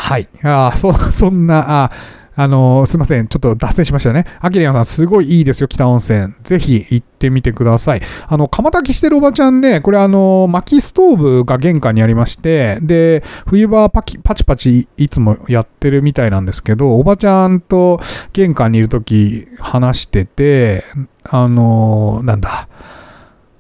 [0.01, 0.29] はい。
[0.43, 1.91] あそ、 そんな、あ
[2.35, 3.27] あのー、すいません。
[3.27, 4.25] ちょっと脱線しましたね。
[4.41, 6.33] アキレアさん、すごいいいですよ、北温泉。
[6.43, 8.03] ぜひ行ってみてください。
[8.27, 18.01] あの、釜炊きしてるおばちゃんね、これあの、薪ストーブが玄関にありまして、で、冬場パキパチパチいつもやってるみたいなんですけど、おばちゃんと
[18.33, 20.85] 玄関にいるとき話してて、
[21.25, 22.69] あのー、なんだ。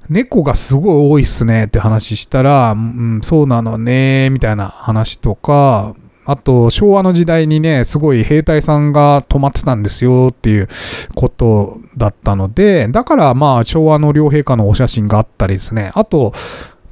[0.08, 5.94] 猫がすごい多いっすねって話したら、うん、そうなのね、みたいな話とか、
[6.26, 10.68] あと、昭和の時代にね、すごい兵隊さんが泊まってたんですよっていう
[11.14, 15.92] ことだったので、だからまあ、昭和の両陛下のお写真があったりですね。
[15.94, 16.32] あと、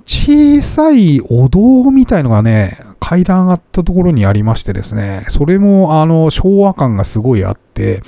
[0.05, 8.03] 小さいお堂みたいのがね、階段上がったところにありましてですね、それもあの、昭和感がすごいあって、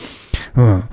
[0.57, 0.85] うん。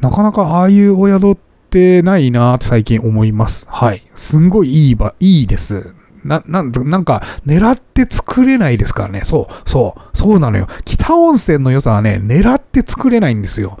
[0.00, 1.38] なかなかああいうお宿っ
[1.70, 3.66] てないなって最近思います。
[3.70, 4.02] はい。
[4.14, 5.94] すんごいいいば、いいです。
[6.24, 9.20] な、ななんか、狙って作れないですからね。
[9.24, 10.66] そう、そう、そうなのよ。
[10.84, 13.78] 北温泉の良さはね、狙って作れないんですよ。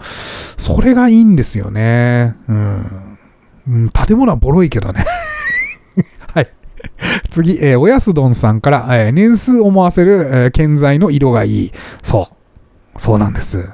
[0.56, 2.36] それがいいんですよね。
[2.48, 3.18] うん。
[3.66, 5.04] うん、建物はボロいけどね。
[6.34, 6.50] はい。
[7.30, 11.72] 次、えー、おやすどんさんから、えー、年数思わせる、えー、建材の色がいい。
[12.02, 13.00] そう。
[13.00, 13.70] そうなんです。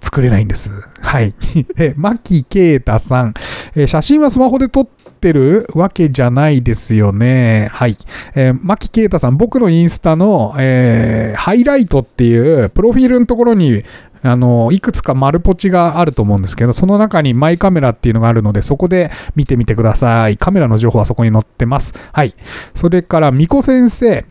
[0.00, 0.70] 作れないんです。
[1.00, 1.34] はい。
[1.76, 3.34] え、牧啓太さん、
[3.74, 7.70] えー、写真はスマホで撮っててるわけじゃないですよね。
[7.72, 7.96] はい。
[8.34, 13.84] えー、牧啓太さん、僕のインスタの、えー、ハイライトっていう、プロフィールのところに、
[14.22, 20.36] あの、いくつか丸ポチがあると思うんですけど、その中にマイカメラっていうのがあるので、そこで見てみてください。
[20.36, 21.94] カメラの情報はそこに載ってます。
[22.12, 22.34] はい。
[22.74, 24.26] それから、みこ先生。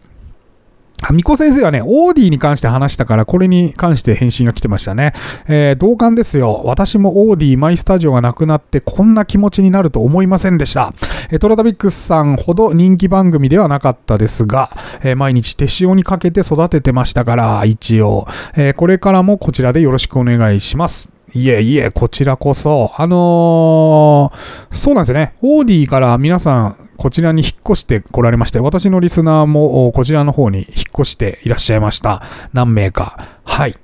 [1.11, 5.13] みこ先生はね、オーディに関して話したから、これに関して返信が来てましたね。
[5.47, 6.61] えー、同感ですよ。
[6.63, 10.93] 私もオーディマイスタジオがなくなって、こんな気持ちになると思いませんでした。
[11.29, 18.25] えー、トラタビックスさんほど人気番組ではなかったですが、えー、毎日手塩にかけて育ててましたから、一応、
[18.55, 21.11] えー、これからもこちらでよろしくお願いします。
[21.35, 22.91] いえいえ、こちらこそ。
[22.95, 25.33] あのー、そうなんですよね。
[25.41, 32.21] オーディから皆さん、こちらに引っ越して来られまして、私のリスナーもこちらの方に引っ越していらっしゃいました。
[32.53, 33.39] 何名か。
[33.43, 33.75] はい。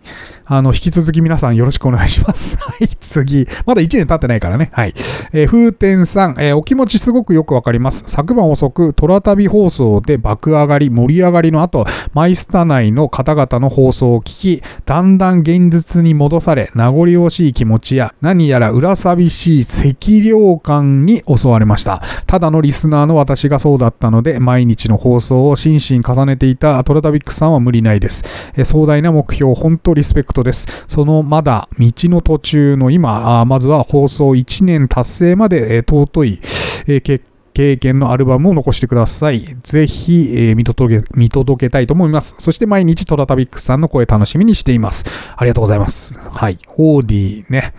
[0.52, 2.58] あの、引き続き皆さんよろしくお願いします。
[2.60, 3.48] はい、次。
[3.68, 4.72] まだ1年経ってないからね。
[4.74, 4.96] はい。
[5.32, 8.04] えー、風天さん、えー、お気持ちすごくよくわかります。
[8.08, 11.86] 昨晩遅く、虎旅放送で爆上がり、盛り上がりの後、
[12.16, 22.02] マイスタ内の方々の放送を聞き、だんだん現実に戻され、名残惜しい気持ちや、何やら裏寂しい赤涼感に襲われました。
[22.26, 28.24] ただのリスナーの私がそうだったので、毎日の放送を心身重ねていたトラタビックさんは無理ないです。
[28.56, 30.86] えー、壮大な目標、本当リスペクトです。
[30.88, 36.42] そのまだ道の途中の今、まずは放送1年達成まで、え尊い、
[36.88, 39.46] え経験のアルバムを残してください。
[39.64, 42.36] ぜひ、え、見届け、見届けたいと思います。
[42.38, 45.04] そして毎日トラタビックスさんの声楽しみにしています。
[45.36, 46.14] ありがとうございます。
[46.18, 46.58] はい。
[46.78, 47.74] オーディね。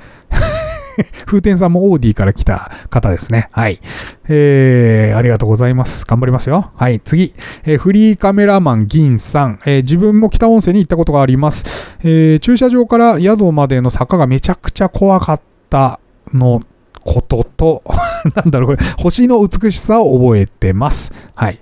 [1.26, 3.48] 風天さんもオーディから来た方ですね。
[3.52, 3.80] はい。
[4.28, 6.04] えー、ありがとうございます。
[6.06, 6.70] 頑張りますよ。
[6.74, 7.00] はい。
[7.00, 7.34] 次。
[7.64, 9.60] えー、フリーカメラマン銀さん。
[9.66, 11.64] えー、自分も北温泉に行ったことがあります。
[12.02, 16.00] えー、駐車場から宿までの坂がめちゃくちゃ怖かった
[16.32, 16.62] の
[17.02, 17.82] ことと、
[18.36, 21.12] なんだろう、これ、星の美しさを覚えてます。
[21.34, 21.60] はい。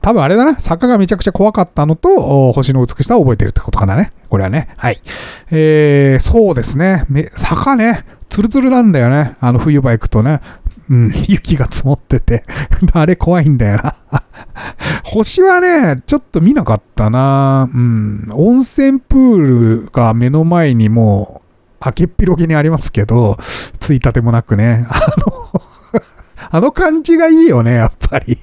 [0.00, 0.60] 多分あれだな。
[0.60, 4.12] 坂がめちゃくちゃ怖かったのと、星の美しさを覚えてるってことかなね。
[4.28, 4.68] これはね。
[4.76, 5.00] はい。
[5.50, 7.06] えー、そうですね。
[7.34, 8.04] 坂ね。
[8.30, 9.36] ツルツルなんだよね。
[9.40, 10.40] あの冬場行くとね。
[10.88, 12.44] うん、 雪が積もってて。
[12.94, 13.96] あれ怖いんだよな。
[15.04, 17.68] 星はね、ちょっと見なかったな。
[17.72, 18.28] うん。
[18.32, 19.36] 温泉プー
[19.82, 21.42] ルが目の前にも
[21.80, 23.36] う、開けっぴろげにありますけど、
[23.78, 24.86] ついたてもなくね。
[24.88, 25.62] あの
[26.52, 28.38] あの感じがいいよね、やっぱり。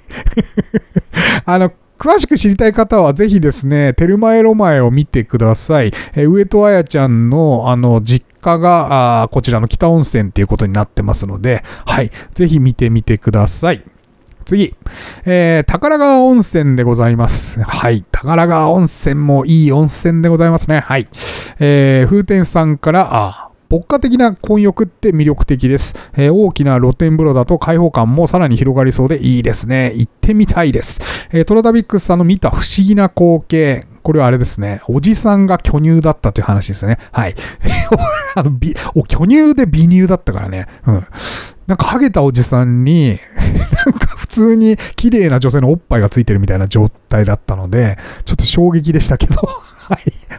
[1.45, 5.91] あの、詳しく知りたい方はぜひですね、テルマエロマエを見てください。
[6.15, 13.83] え上戸彩ちゃんのあの実家があこちらの北温泉っていうことになってますので、はい、ぜひ見てみてください。
[14.45, 14.73] 次、
[15.25, 17.62] えー、宝川温泉でございます。
[17.62, 18.05] はい。
[18.12, 20.79] 宝川温泉もいい温泉でございますね。
[20.79, 21.10] はい。
[21.60, 29.93] えー、風天さんから、あ、牧歌的な混浴って魅力的です、えー、大きな露天風呂だと開放感もさらに広がりそうでいいですね。
[29.95, 31.01] 行ってみたいです。
[31.32, 33.86] えー、トラダビックスさんの見た不思議な光景。
[34.03, 34.82] これはあれですね。
[34.88, 36.97] おじさんが巨乳だったという話ですね。
[37.12, 37.36] はい。
[38.36, 38.51] あの
[38.95, 40.67] お巨乳で美乳だったからね。
[40.86, 41.06] うん。
[41.67, 43.19] なんかハゲたおじさんに、
[43.86, 49.36] なんか普通に綺麗な女性のおっぱいがついてるみたいな状態だったので、ちょっと衝撃でしたけど。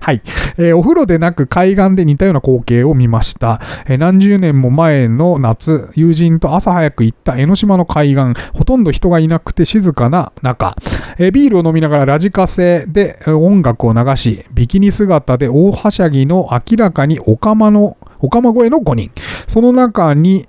[0.09, 0.23] はい。
[0.57, 3.61] えー、お風呂でなく海岸で似たような光景を見ました。
[3.87, 10.77] えー、何十年も前の夏、友人と朝早く行った江ノ島の海岸、ほとんど人がいなくて静かな中、
[11.19, 19.11] えー、ビールを飲みながらラジカセで音楽を流し、ビキニ姿で大はしゃぎの明らかにオカマの、オカマ声の5人。
[19.47, 20.49] その中に、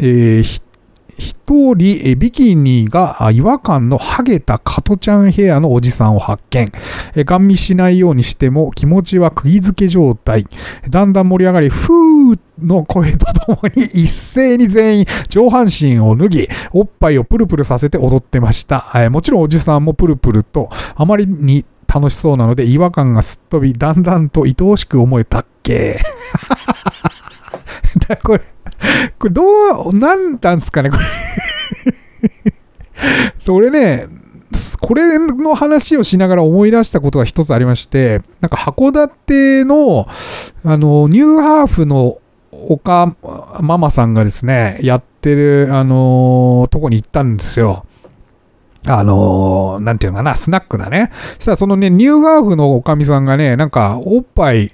[0.00, 0.62] えー、
[1.18, 6.70] 一人、ビキニが違和感のハゲたカトちゃんヘアのおじさんを発見。
[7.16, 10.46] ガン見しないようにしても気持ちは釘付け状態。
[10.88, 18.86] だんだん盛り上がり、ふーの声とともに 一斉に全員上半身を脱ぎ、おっぱいをプルプルさせて踊ってました。
[19.10, 26.00] もちろんおじさんもプルプルと、あまりに楽しそうなので違和感がすっ飛び、だんだんと愛おしく思えたっけ。
[28.22, 28.42] こ れ
[29.18, 29.42] これど
[29.90, 31.04] う、なんなんすかね、これ
[33.48, 34.06] 俺ね、
[34.80, 40.06] これの話をしながら思い出したことが一つありまして、なんか函館の、
[40.64, 42.18] あの、ニューハーフの
[42.52, 43.14] 岡
[43.60, 47.84] ママさんがですね、やってる、あのとこに行ったんですよ。
[48.88, 51.10] あのなんていうのかな、スナックだね。
[51.38, 54.72] そしたらそのね、ニューハーフのおかみさんがね、なんか、おっぱい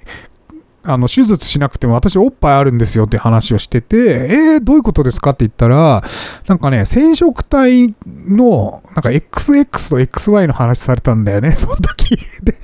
[0.84, 6.02] あの、手術しなくても私おっぱいあるんですよって話をしてて、えー、どういうことですかって言ったら、
[6.48, 12.16] なんかね、染色体の、なんか XX と XY の話されたんだよね、 その時。
[12.42, 12.54] で、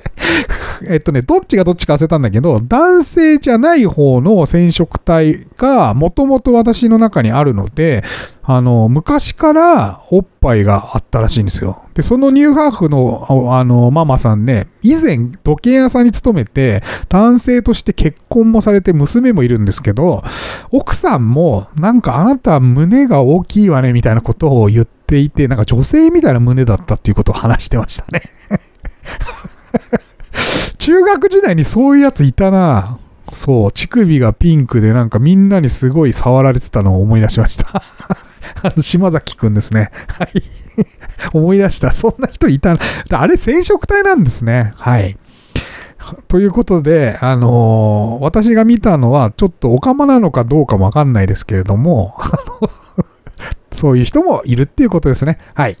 [0.87, 8.03] えっとね、どっちがどっちか忘れたんだけど、男性じゃない方の染色体がもともと私の中にあるので、
[8.51, 11.83] あの、昔からおっぱいがあったらしいんですよ。
[11.93, 20.23] で、そのニューハーフの、あの、ママさんね、以前、時計屋さんに勤めて、男性として結婚もされて娘もいるんですけど、
[20.71, 28.23] 奥さんも、なんかあなた胸が大きいわね、みたいなことを言っていて、なんか女性みたいな胸だったっていうことを話してましたね。
[30.79, 32.97] 中学時代にそういうやついたな
[33.31, 37.83] そう、乳首がピンクでなんかみんなにすごい触られてたのを思い出しました
[38.63, 39.91] あの、 島崎くんですね。
[40.07, 40.43] はい。
[41.33, 41.91] 思い出した。
[41.91, 42.77] そんな人いた。
[43.11, 44.73] あれ、染色体なんですね。
[44.77, 45.17] はい。
[46.27, 52.29] ということで、あのー、私が見たのは、ちょっとオカマなのかどうかもわかんないですけれども、あ
[52.61, 52.69] の
[53.71, 55.39] そういう人もいるっていうことですね。
[55.53, 55.77] はい。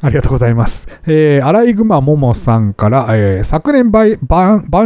[0.00, 0.86] ありがとうございます。
[1.06, 4.18] えー、アライグマモモさんから、えー、昨年晩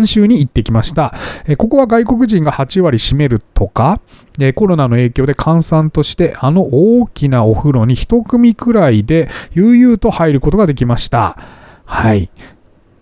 [0.03, 1.15] 秋に行ってきました、
[1.47, 4.01] えー、ここは外国人が8割占めるとか、
[4.39, 11.37] えー、コロナの影響で閑散として、あの大きなお風呂に一組くらいで悠々と入ることができました。
[11.85, 12.31] はい。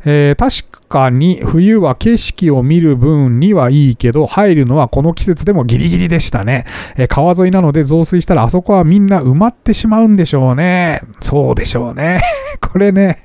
[0.05, 6.67] えー、確かに冬は景色を見る分にはいいけど、入るのはこの季節でもギリギリでしたね。
[6.97, 11.03] えー、川沿いなので増水したらあそこはみんな埋まってしまうんでしょうね。
[11.21, 12.23] そうでしょうね。
[12.61, 13.19] これね、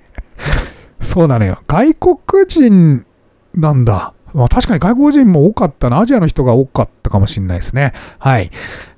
[0.99, 1.59] そうなのよ。
[1.67, 3.05] 外国人
[3.55, 4.13] なんだ。
[4.33, 5.99] まあ、確かに外国人も多かったな。
[5.99, 7.93] アジアの人が多かったかもしれないですね。
[8.19, 8.51] はい。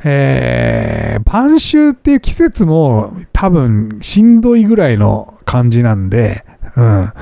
[0.04, 6.44] えー、晩秋っていう季節も多分しんどいぐらいの感じなんで、
[6.78, 7.14] うん。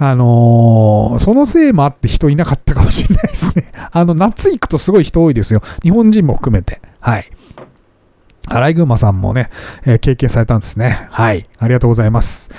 [0.00, 3.72] あのー、そのせいもあって人いなかったかもしれないですね。
[3.92, 5.62] あの、夏行くとすごい人多いですよ。
[5.82, 6.82] 日本人も含めて。
[7.00, 7.30] はい。
[8.46, 9.50] アライグマさんもね、
[9.84, 11.06] えー、経験されたんですね。
[11.10, 11.48] はい。
[11.58, 12.50] ありがとうございます。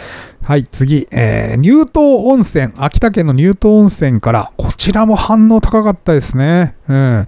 [0.43, 6.75] はい、次、えー、乳頭温泉、秋田県の乳頭温泉から、こちらも反応高かったですね。
[6.87, 7.27] うん。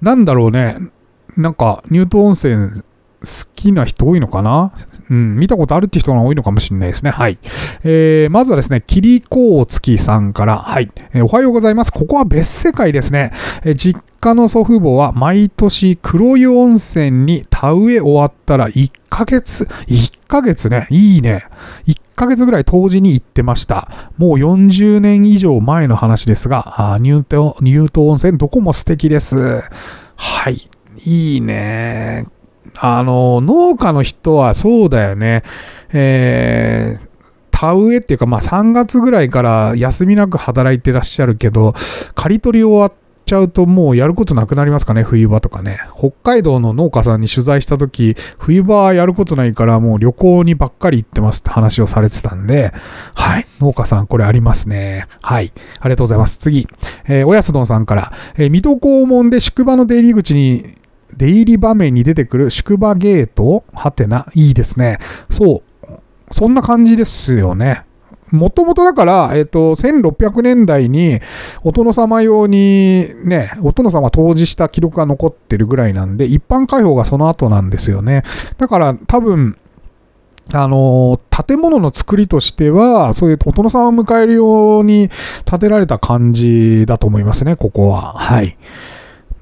[0.00, 0.76] なんだろうね。
[1.36, 2.82] なんか、乳頭温泉
[3.24, 4.72] 好きな人多いのかな？
[5.10, 7.10] うん、見たことあるって人が多いのかもしれないですね。
[7.10, 7.38] はい。
[7.82, 11.92] えー、まずはですね、キリコウツキさんから、はい、えー、おはようございます。
[11.92, 13.32] ここは別世界ですね。
[13.64, 21.44] えー、実家の祖父母は毎年黒湯温泉に田植え終わったら1ヶ月、1ヶ月ね、いいね。
[21.86, 23.88] 1ヶ月ぐらい当時に行ってました。
[24.16, 29.62] もう40年以上前の話ですが、あ乳頭乳頭温泉どこも素敵です。
[30.16, 30.68] はい。
[31.04, 32.26] いいね。
[32.76, 35.42] あの、農家の人はそうだよね。
[35.92, 37.08] えー、
[37.50, 41.74] 田植えっていうか、まあ3月ぐらいから休みなく働いてらっしゃるけど、
[42.14, 42.92] 刈り取り終わっ
[43.26, 45.78] ちゃうともうやることなくなりますかね、冬場とかね。
[45.96, 52.72] 北海道の農家さんに取材した時、冬場やることないからもう旅行にばっかり行ってますって話をされてたんで、
[53.14, 55.06] はい、農家さんこれありますね。
[55.22, 56.38] はい、ありがとうございます。
[56.38, 56.68] 次、
[57.06, 60.74] えー、おやすどんさんから、えー、水戸黄門で宿場の出入り口に
[61.16, 64.98] 出入り場面に出てくる宿場ゲートはてな、いいですね。
[65.30, 65.62] そう。
[66.30, 67.84] そんな感じですよね。
[68.30, 71.20] もともとだから、えっ、と、1600年代に、
[71.62, 78.24] お殿様用にね、お殿様当時した記録が残ってるぐらいなんで、一般開放がその後なんですよね。
[78.58, 79.56] だから多分、
[80.52, 85.10] あの、建物の作りとしては、そういうお殿様を迎えるように
[85.44, 88.14] 建てられた感じだと思いますね、ここは。
[88.14, 88.58] はい。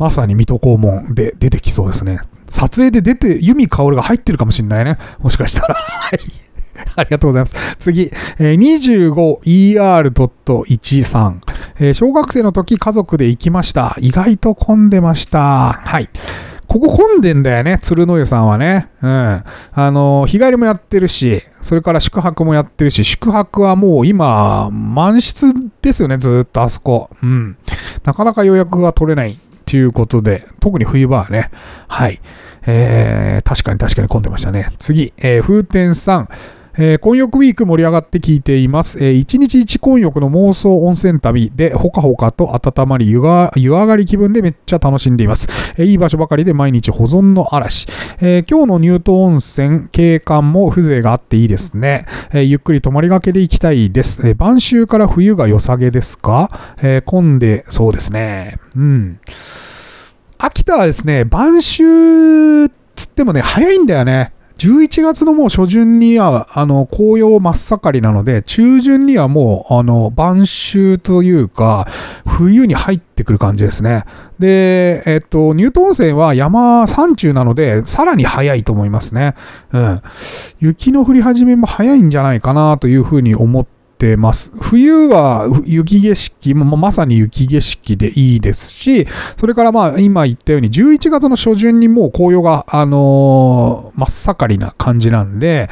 [0.02, 2.22] まさに水戸黄門で出てきそうですね。
[2.48, 4.96] 撮影で出て、弓薫が入ってるかもしれないね。
[5.20, 5.76] もしかしたら。
[5.76, 6.18] はい。
[6.96, 7.54] ありがとうございます。
[7.78, 9.14] 次、えー、
[9.76, 11.38] 25ER.13、
[11.78, 13.96] えー、小学生の時家族で行きました。
[14.00, 15.74] 意外と混んでました。
[15.84, 16.10] はい。
[16.66, 18.88] ここ混んでんだよね、鶴の湯さんはね。
[19.02, 19.44] うん。
[19.72, 27.08] あの、日帰りもやってるし、それから宿泊もやってるし、宿泊はもう今、満室ですよね、ずっとあそこ。
[27.22, 27.56] うん。
[28.02, 29.38] なかなか予約が取れない
[29.72, 31.50] ということで、特に冬場はね。
[31.88, 32.20] はい。
[32.66, 34.68] えー、確かに確かに混んでましたね。
[34.78, 36.28] 次、えー、風天さん。
[36.78, 39.02] えー、混浴ウィーク盛り上がって聞いています。
[39.02, 45.48] えー、1日1混浴の妄想温泉旅でほかほかと温まり湯が湯上がり気分でめっちゃ楽しんでいます。
[45.76, 47.86] えー、いい場所ばかりで毎日保存の嵐。
[48.20, 52.06] えー、今日の乳頭温泉景観も風情があっていいですね。
[52.32, 54.26] え、ゆっくり泊まりがけで行きたいです。
[54.26, 58.58] え、晩秋から冬が良さげですか、え、混んでそうですね。
[58.76, 59.18] うん。
[60.44, 61.84] 秋田はですね、晩秋
[62.96, 64.32] つってもね、早いんだよね。
[64.58, 71.86] 11月のもう初旬には、あの、紅葉真っ盛りなので、中旬にはもう、あの、晩秋というか、
[72.26, 74.04] 冬に入ってくる感じですね。
[74.40, 79.36] で、えっと、ニュートン泉は山山中なので、さらに早いと思いますね。
[79.72, 80.02] うん。
[80.58, 84.50] 雪の降り始めも早いんじゃないかなというふうに思っててます。
[84.60, 89.06] 冬は雪景色、まさに雪景色でいいですし、
[89.38, 95.68] それからまあ今言ったように11月の初旬にもう紅葉が、あのー、真っ盛りな感じなんで、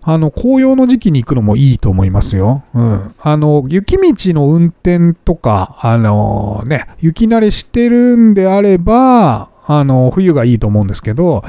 [0.00, 2.64] あの、紅葉の時期に行くのもいいと思いますよ。
[2.74, 3.14] うん。
[3.20, 11.42] あの、雪道の運転とか、あのー、ね、雪慣れしてるんであれば、あの、冬がいいと思うんですけど、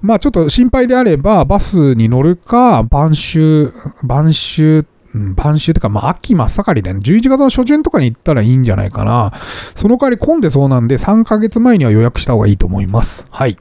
[0.00, 3.70] まあちょっと心配であれば、バスに乗るか、晩秋、
[4.02, 4.84] 晩秋
[5.14, 9.32] うん、晩秋とか、まあ、秋真っ盛りで、ね、11月の初旬とかに行ったらいいんじゃないかな。
[9.74, 13.26] その代わり混んでそうなんで、3ヶ月前には予約した方がいいと思います。
[13.30, 13.58] はい。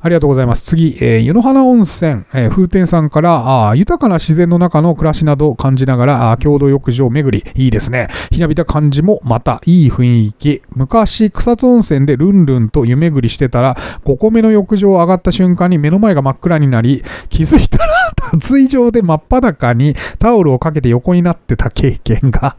[0.00, 0.64] ありがとうございます。
[0.64, 8.08] 次、えー、湯の花温泉、えー、風天さんからあ、豊かな自然の中の暮らしなどを感じながら、あ郷土浴場巡り、いいですね。
[8.30, 10.62] ひなびた感じもまたいい雰囲気。
[10.70, 13.74] 昔、草津温泉でルンルンと湯巡りしてたら、
[14.04, 22.56] 5個目の浴場上がった瞬間に目の前が真っ暗になり、気づいたら、 脱衣場で真っ裸にタオルをかけて横になってた経験が、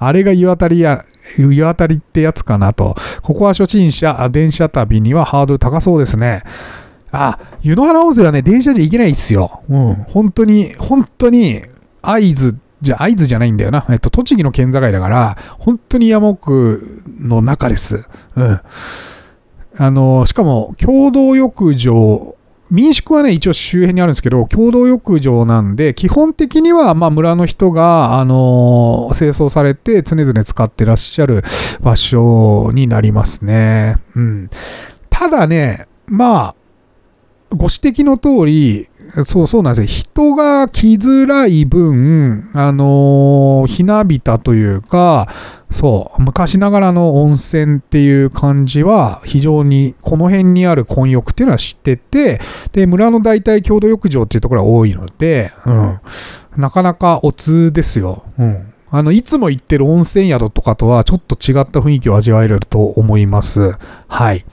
[0.00, 1.04] あれが湯あたりや、
[1.38, 2.94] 湯あたりってやつかなと。
[3.22, 6.42] ここは初心者、電車旅にはハードル高そうですね。
[7.12, 9.62] あ、湯の原温泉はね、電車じゃ行けないっすよ。
[9.68, 9.94] うん。
[9.94, 11.62] 本当に、本当に、
[12.02, 13.84] 会津、じゃ、会津じゃないんだよな。
[13.90, 18.04] えっと、栃木の県境だから、本当に山奥の中です。
[18.36, 18.60] うん。
[19.76, 22.36] あの、しかも、共同浴場、
[22.70, 31.42] 民宿はね、一応周辺にあるんですけど、共同浴場なんで、基本的には、まあ、村の人が、あの、清掃されて常々使ってらっしゃる
[31.80, 33.96] 場所になりますね。
[34.14, 34.50] うん。
[35.08, 36.54] ただね、まあ、
[37.50, 38.88] ご指摘の通り、
[39.24, 39.86] そうそうなんですよ。
[39.86, 45.28] 人が来づらい分、あのー、ひなびたというか、
[45.70, 52.40] そう、昔ながらの温泉っていう感じは、非常にこの辺にある混浴っていうのは知ってて、
[52.72, 56.00] で、村の大体郷土浴場っていうところが多いので、うん、
[56.56, 58.24] なかなかお通ですよ。
[58.38, 58.72] うん。
[58.92, 63.76] あの、いつも行ってる温泉宿とかとはちょっと違った雰囲気を味わえると思います。
[64.08, 64.44] はい。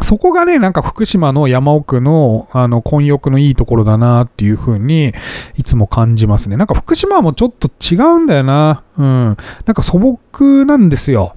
[0.00, 5.12] そこがね、なんか福島の山奥の、あの、混浴のいいところだなっていう風に、
[5.56, 6.56] いつも感じますね。
[6.56, 8.82] なんか福島もちょっと違うんだよな。
[8.96, 9.04] うん。
[9.04, 9.36] なん
[9.74, 11.36] か素朴なんですよ。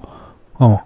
[0.58, 0.78] うん。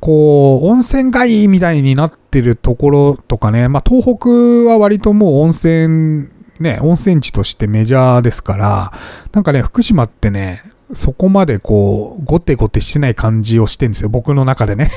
[0.00, 4.28] こう、温泉街みたいになってるところとかね、まあ東北
[4.68, 6.28] は割ともう温泉、
[6.60, 8.92] ね、温泉地としてメジャーですから、
[9.32, 10.62] なんかね、福島ってね、
[10.94, 14.08] そこまでこう、ゴテゴテしてない感じをしてるんですよ。
[14.08, 14.90] 僕の中でね。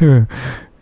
[0.00, 0.28] うん。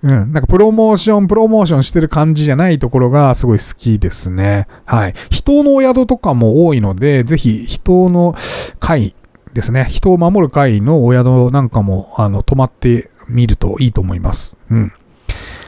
[0.03, 4.67] なんかプロモーション、プロモーションしてる感じじゃないところがすごい好きですね。
[4.85, 5.15] はい。
[5.31, 8.35] 人のお宿とかも多いので、ぜひ人の
[8.81, 9.15] 会
[9.55, 9.85] ですね。
[9.85, 14.59] 人を守る会のお宿なんかも、あの、泊まってみるといいと思います。
[14.71, 14.93] うん。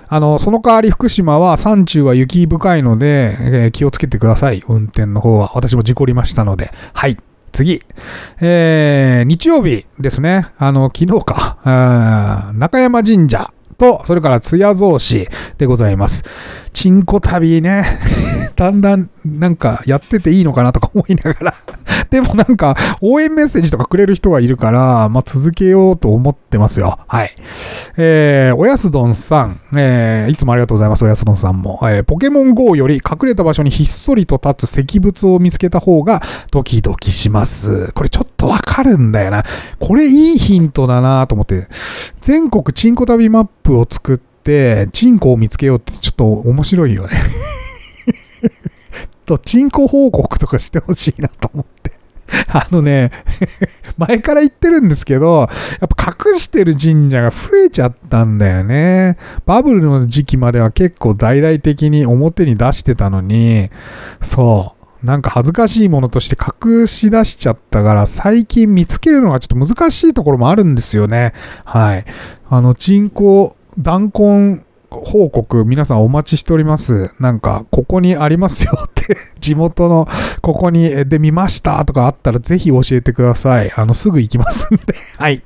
[0.09, 4.62] あの、その代わり福島は山中は雪深いので、えー、気をつけてください。
[4.68, 5.53] 運転の方は。
[5.55, 6.72] 私も事故りましたので。
[6.92, 7.16] はい。
[7.55, 7.81] 次。
[8.41, 10.49] えー、日曜日ですね。
[10.59, 12.53] あの、昨日か。
[12.55, 16.25] 中山神社と、それから津屋造市でございます。
[16.75, 17.85] チンコ旅ね、
[18.57, 21.55] だんだんなんかやってていいのかなとか思いながら
[22.11, 26.99] でもなんか応援メッセージとかくれる人がいるから、まあ、続けようと思ってますよ。
[27.07, 27.35] はい。
[27.97, 31.79] えー、おやすどんさん、えー、いつもありがとうございます、おやすどんさんも。
[31.85, 37.93] えー、ポケモン GO より隠れた場所にひっそりと立つ石仏を見つけた方がドキドキします。
[37.93, 39.45] これちょっとわかるんだよな。
[39.79, 41.68] これいいヒントだなと思って、
[42.20, 44.34] 全国チンコ旅マップを作って、
[44.92, 47.18] チンコを見つけようってちょっと面白いよね
[49.26, 51.92] と、チンコ報告とかしてほしいなと思って。
[52.49, 53.11] あのね
[53.99, 55.49] 前から言ってるんですけど、
[55.80, 59.18] やっぱ隠してる神社が増えちゃったんだよね。
[59.47, 63.70] バブルの時期までは結構大々的に表に出してたのに、
[64.20, 65.07] そう。
[65.07, 71.34] なんか恥ずかしいものとして隠し出しちゃったから、最近見つけるのがちょっと難しいところもあるんですよね。
[71.64, 72.05] はい。
[72.49, 77.11] あの、チンコ、弾痕報告皆さんお待ちしております。
[77.18, 80.07] なんか、ここにありますよって 地元の
[80.41, 83.72] ここにで見ましたとかあったらぜひ教えてください。
[83.75, 84.83] あの、すぐ行きますんで
[85.18, 85.43] はい。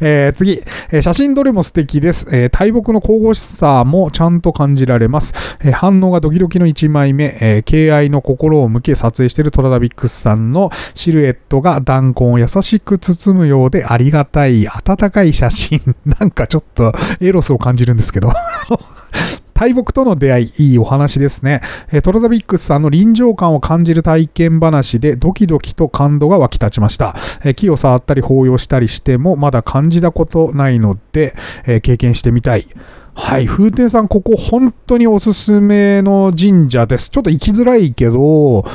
[0.00, 2.26] えー、次、えー、写真どれも素敵です。
[2.32, 5.34] えー、大木の神々しさもちゃんと感じられます。
[5.60, 15.80] え反応がドキドキの1枚目、え敬愛の心を向け撮影しているトラダビックスさんのシルエットが弾痕を優しく包むようでありがたい、温かい写真。
[16.04, 18.32] なんかちょっとエロスを感じるんですけど
[19.56, 21.62] 大木との出会い、いいお話ですね。
[21.90, 27.16] えトロザビックスさんの臨場感を感じる体験話でドキドキと感動が湧き立ちました。
[27.42, 31.34] え木を触ったり抱擁したりしてもまだ感じたことないので、
[31.66, 32.68] え経験してみたい。
[33.14, 37.08] はい、風天さん、ここ本当におすすめの神社です。
[37.08, 38.66] ちょっと行きづらいけど、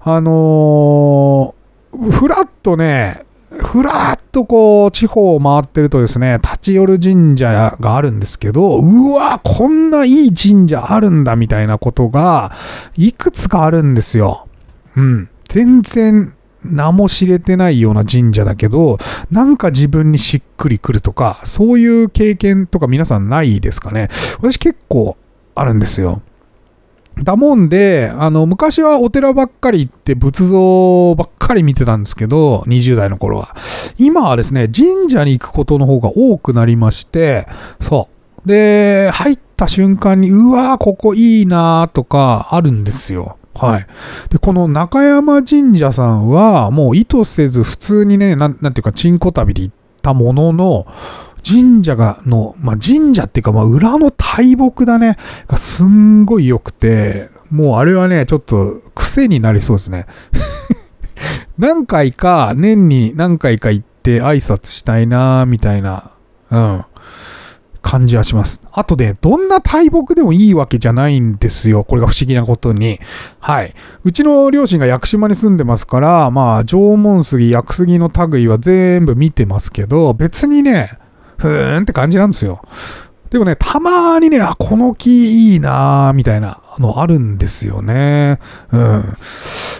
[0.00, 3.24] あのー、ふらっとね、
[3.58, 12.52] ふらっとこう、地方を回ってるとですね、立ち寄る神社があるんですけど、うわ、こんないい神社あるんだみたいなことが、
[12.96, 14.46] いくつかあるんですよ。
[14.96, 15.28] うん。
[15.48, 16.34] 全然、
[16.64, 18.98] 名も知れてないような神社だけど、
[19.30, 24.08] なんか自分にしっくりくるとか、そういう経験とか皆さんないですかね？
[24.40, 25.16] 私結構
[25.54, 26.22] あるんですよ。
[27.22, 33.54] だもんで、あの、昔はお寺ばっかり行って仏像ばっかり見てたんですけど、20代の頃は。
[33.98, 37.46] 今はですね、神社に行くことの方が多くなりまして、
[37.80, 38.08] そ
[38.44, 38.48] う。
[38.48, 43.36] で、入った瞬間に、うわーここいいなーとかあるんですよ。
[43.54, 43.86] はい。
[44.30, 50.86] で、この中山神社さんは、もう意図せず普通にね、なん、なんていうか、チンコ旅で行ったものの、
[51.46, 55.16] 神社が、の、まあ、神社っていうか、まあ、裏の大木だね、
[55.48, 60.06] がすんごい良くて、もうあれはね、ちょっと癖になりそうですね。
[61.58, 66.12] 何回か、年に何回か行って挨拶したいなみたいな、
[66.50, 66.84] うん、
[67.82, 68.62] 感じはします。
[68.72, 71.84] あとね、どんな大木でもいいわけじゃないんですよ。
[71.84, 73.00] これが不思議なことに。
[73.38, 73.74] はい。
[74.04, 80.98] うちの両親が屋久島に住んでますから、まあ、縄文杉、屋久杉の類は全部見てますけど、別にね、
[81.42, 82.62] ふーんって感じなんですよ。
[83.30, 88.38] でもね、たまにね、あ、この木いいなーみたいなのあるんですよね。
[88.70, 89.16] うん。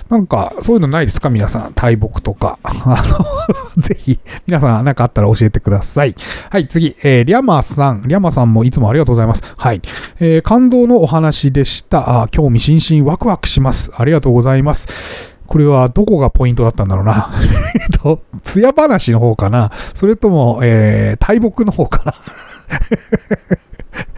[0.09, 1.29] なんか、そういうのないですか？
[1.29, 1.73] 皆さん。
[1.75, 2.59] 大木とか。
[2.63, 2.97] あの
[3.83, 6.17] ぜひ、皆さん何かあったら教えてください。
[6.51, 6.97] はい、次。
[7.03, 8.03] えー、リャマさん。
[8.07, 9.43] リャマさんもいつもありがとうございます。
[9.57, 9.83] はい。
[10.19, 12.23] えー、感動のお話でした。
[12.23, 13.93] あ、興味津々ワクワクします。
[13.95, 15.32] ありがとうございます。
[15.53, 17.31] これはどこがポイントだったんだろうな。
[17.79, 22.15] えっと、艶話の方かなそれとも、えー、大木の方かな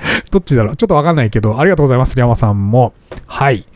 [0.30, 0.76] どっちだろう？
[0.76, 2.92] ちょっとわかんないけど、ありがとうございます、山さんも。
[3.26, 3.66] はい。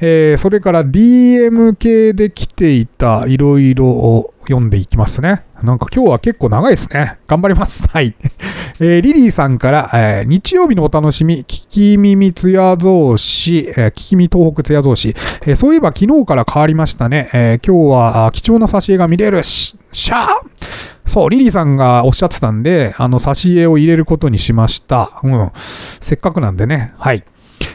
[0.00, 5.44] えー、それから DM 系で来ていたいろいろを読んでいきますね。
[5.62, 7.18] なんか今日は結構長いですね。
[7.26, 7.86] 頑張ります。
[7.86, 8.14] はい。
[8.80, 17.28] えー、リリーさんから、えー、日曜日のお楽しみ、聞き耳つや増し、えー、聞き耳東北つや増し、えー、そういえば昨日から変わりましたね。
[17.34, 20.28] えー、今日は貴重な挿絵が見れるし、しゃー
[21.04, 25.20] そう、リリーさんがおっしゃってたんで、あの、挿絵を入れることにしました。
[25.24, 25.50] うん。
[26.00, 26.94] せっかくなんでね。
[26.98, 27.24] はい。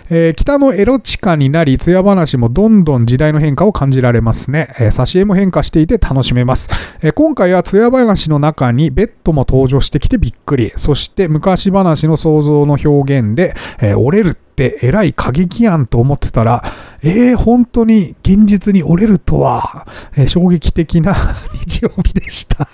[0.09, 4.67] えー、北のエロ地下になり、艶話もどんどん時代の変化を感じられますね。
[4.79, 6.69] えー、挿絵も変化していて楽しめます。
[7.01, 10.73] えー、今回は艶話の中にベッドも登場してきてびっくり。
[10.75, 16.63] そして昔話の想像の表現で、えー、折れるって偉い過激やんと思ってたら、
[17.01, 21.15] えー、本当に現実に折れるとは、えー、衝撃的な
[21.65, 22.67] 日曜日でした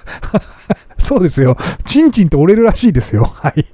[0.99, 1.57] そうですよ。
[1.85, 3.23] チンチンって折れるらしいですよ。
[3.23, 3.65] はい。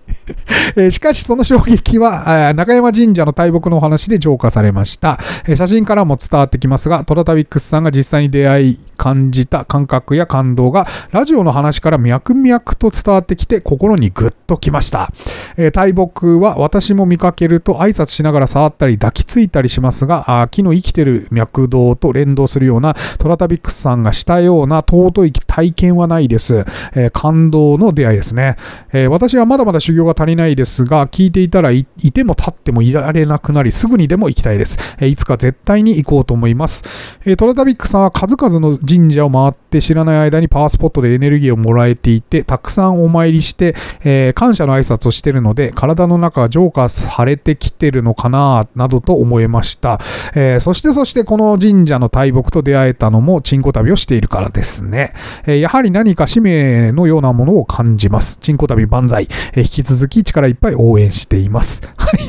[0.75, 5.19] え、しかし、その衝撃は、中山神社の大木のお話で浄化されました。
[5.47, 15.11] え、写真からも伝わってきますが、トラタビックスさんが実際に出会い、感じた感覚や感動が、ラジオの話から脈々と伝わってきて、心にグッときました。
[15.55, 26.65] え、大木は私も見かけると挨拶しながら触ったり抱きついたりしますが、あ木の生きてる脈動と連動するような、トラタビックスさんがしたような尊い体験はないです。
[26.95, 28.55] え、感動の出会いですね。
[28.91, 34.77] え、私はまだまだ修行が足りないですが、聞いていたらいても立ってもいられなくなり、すぐにでも行きたいです。
[34.99, 36.83] えいつか絶対に行こうと思います。
[37.25, 49.99] えトラタビックさんは数々の神社を回って知らない間にパワースポットでエネルギーをもらえていて、たくさんお参りして、えー、感謝の挨拶をしているので、体の中が浄化されてきてるのかな、などと思いました。
[50.35, 55.13] えー、そしてそしてこの神社の大木と出会えたのも、チンコ旅をしているからですね。
[55.45, 58.37] えー、やはり何か使命のようなものを感じます。
[58.39, 59.27] チンコ旅万歳。
[59.53, 61.81] え引き続き力いっぱい応援しています。
[61.97, 62.19] はい。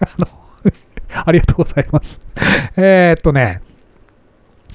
[0.00, 0.28] あの
[1.24, 2.20] ありがとうございます。
[2.76, 3.62] えー、っとね、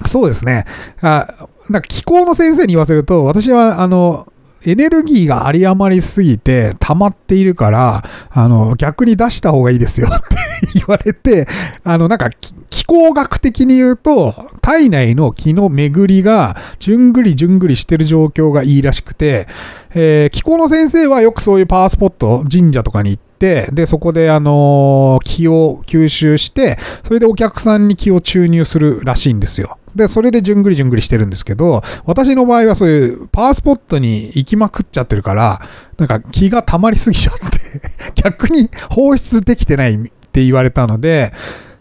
[0.06, 0.64] そうですね。
[1.00, 1.28] あ
[1.70, 4.31] なんか気候の先生に言わせると、私は、あの、
[4.64, 10.36] エネルギーが有り余りすぎて溜まっているから、あの、逆に出した方がいいですよって
[10.74, 11.48] 言われて、
[11.84, 12.30] あの、なんか
[12.70, 19.48] 気候学的に言うと、体内の気の巡りが、じゅんぐりじゅんぐりしてる状況がいいらしくて、
[19.94, 29.78] えー、気候の先生はよくそういうパワースポット、神社とかに行って、で、そこであのー、気を吸収して、それでお客さんに気を注入するらしいんですよ。
[29.94, 35.60] で、それでじゅんぐりじゅんぐりしてるんですけど、私の場合はそういうパワースポットに行きまくっちゃってるから、
[35.98, 37.80] なんか気が溜まりすぎちゃって
[38.22, 39.98] 逆に放出できてないっ
[40.32, 41.32] て言われたので、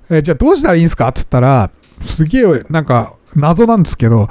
[0.09, 1.07] えじゃあどうしたらいいんですか？
[1.07, 4.27] って言ったら、すげえ、なんか、謎なんですけど、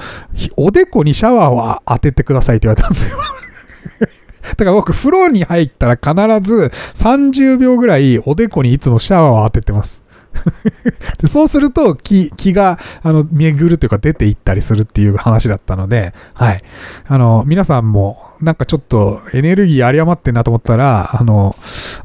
[0.57, 3.17] おでこにシャワーを当ててくださいって言われたんですよ
[4.57, 6.13] だから僕、風呂に入ったら必
[6.51, 10.00] ず30秒ぐらいおでこにいつもシャワーを当ててます。
[11.19, 16.63] でそうすると気、気が、あの、巡るというか出ていったりするっていう話だったので、はい。
[17.07, 21.57] あの、皆さんも、なんかちょっとエネルギー有り余ってんなと思ったら、あの、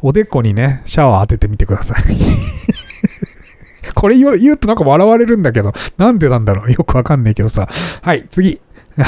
[0.02, 2.04] おでこにね、シャワー当ててみてください。
[3.94, 6.72] これ言う言うとなんか笑われるんだけど、なんでなんだろう？
[6.72, 7.68] よくわかんないけどさ。
[8.02, 8.60] はい、次。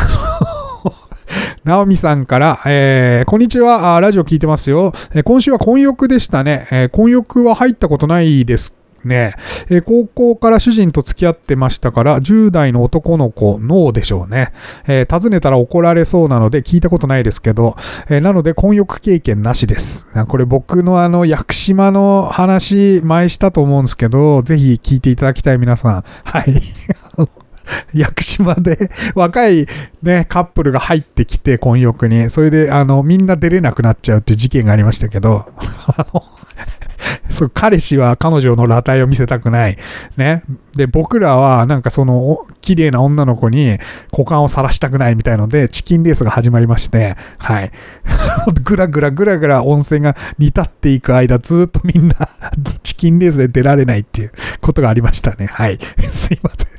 [1.65, 4.93] ナオミさんから、えー、こんにちは、ラジオ聞いてますよ。
[5.13, 6.67] えー、今週は婚浴でしたね。
[6.71, 8.73] えー、婚浴は入ったことないです
[9.07, 9.35] ね、
[9.69, 14.51] えー、高校から主人と付き合ってましたから、10代の男の子、ノーでしょうね。
[14.87, 17.75] えー、尋ねたら怒られそうなので聞いたことないですけど、
[18.09, 20.07] えー、なので婚浴経験なしです。
[20.27, 26.03] これ僕のあの、屋久島の話、前したと思うんですけど、ぜひ聞いていただきたい皆さん。
[26.23, 26.61] はい。
[27.93, 29.67] 屋久島で若い
[30.01, 32.29] ね、カップルが入ってきて、婚浴に。
[32.29, 35.45] それで、あの、みんな出れなくなっちゃうっていう事件がありましたけど、
[35.87, 36.23] あの、
[37.29, 39.77] そう彼氏は彼女の裸体を見せたくない。
[40.15, 40.43] ね。
[40.75, 43.77] で、僕らはなんかその綺麗な女の子に
[44.11, 47.71] 股間を晒したくないみたいので、チキンレースが始まりまして、はい。
[48.63, 52.15] ぐらぐらぐらぐら温泉が煮立っていく間、ずっとみんな
[52.83, 54.31] チキンレースで出られないっていう
[54.61, 55.47] ことがありましたね。
[55.47, 55.79] はい。
[56.09, 56.76] すいません。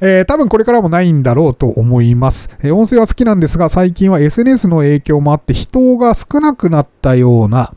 [0.00, 7.74] えー、多分これからもないんだろうと思います、えー、音声は好きなんですが、最近は SNS の影響もあって人が少なくなったような、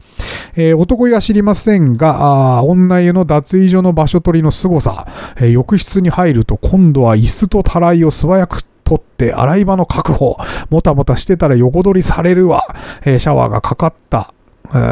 [0.55, 5.07] えー、男が知りませんが、あ女湯の脱衣所の場所取りの凄さ、
[5.39, 10.38] え、浴室に入ると今度は椅子とたらいを素早く取って洗い場の確保、
[10.69, 12.63] もたもたしてたら横取りされるわ、
[13.05, 14.34] え、シャワーがかかった。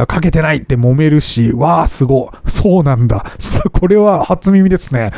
[0.07, 2.31] かけてないって揉めるし、わあ、すご。
[2.45, 3.25] そうなんだ。
[3.71, 5.11] これは初耳ですね。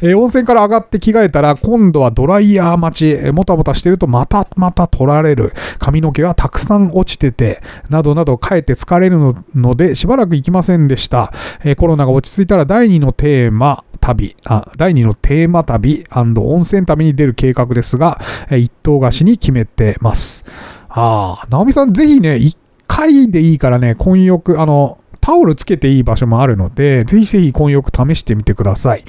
[0.00, 5.52] えー、温泉から上がって着替えたら、今度はドライヤー待ち、もたもたしてるとまたまた取られる。
[5.78, 9.18] 髪の毛がたくさん落ちてて、などなどかえって疲れる
[9.54, 11.32] ので、しばらく行きませんでした。
[11.64, 20.44] えー、コロナが落ち着いたら第2のテーマ、旅、あ第2のテーマ旅温泉旅に出る計画ですが、えー、一棟貸しに決めてます。
[20.88, 22.56] ああ、直美さんぜひね、一
[22.90, 29.04] 回でいいからね、混浴、あの、タオルつけていい場所もあるので、ぜひぜひ混浴試してみてください。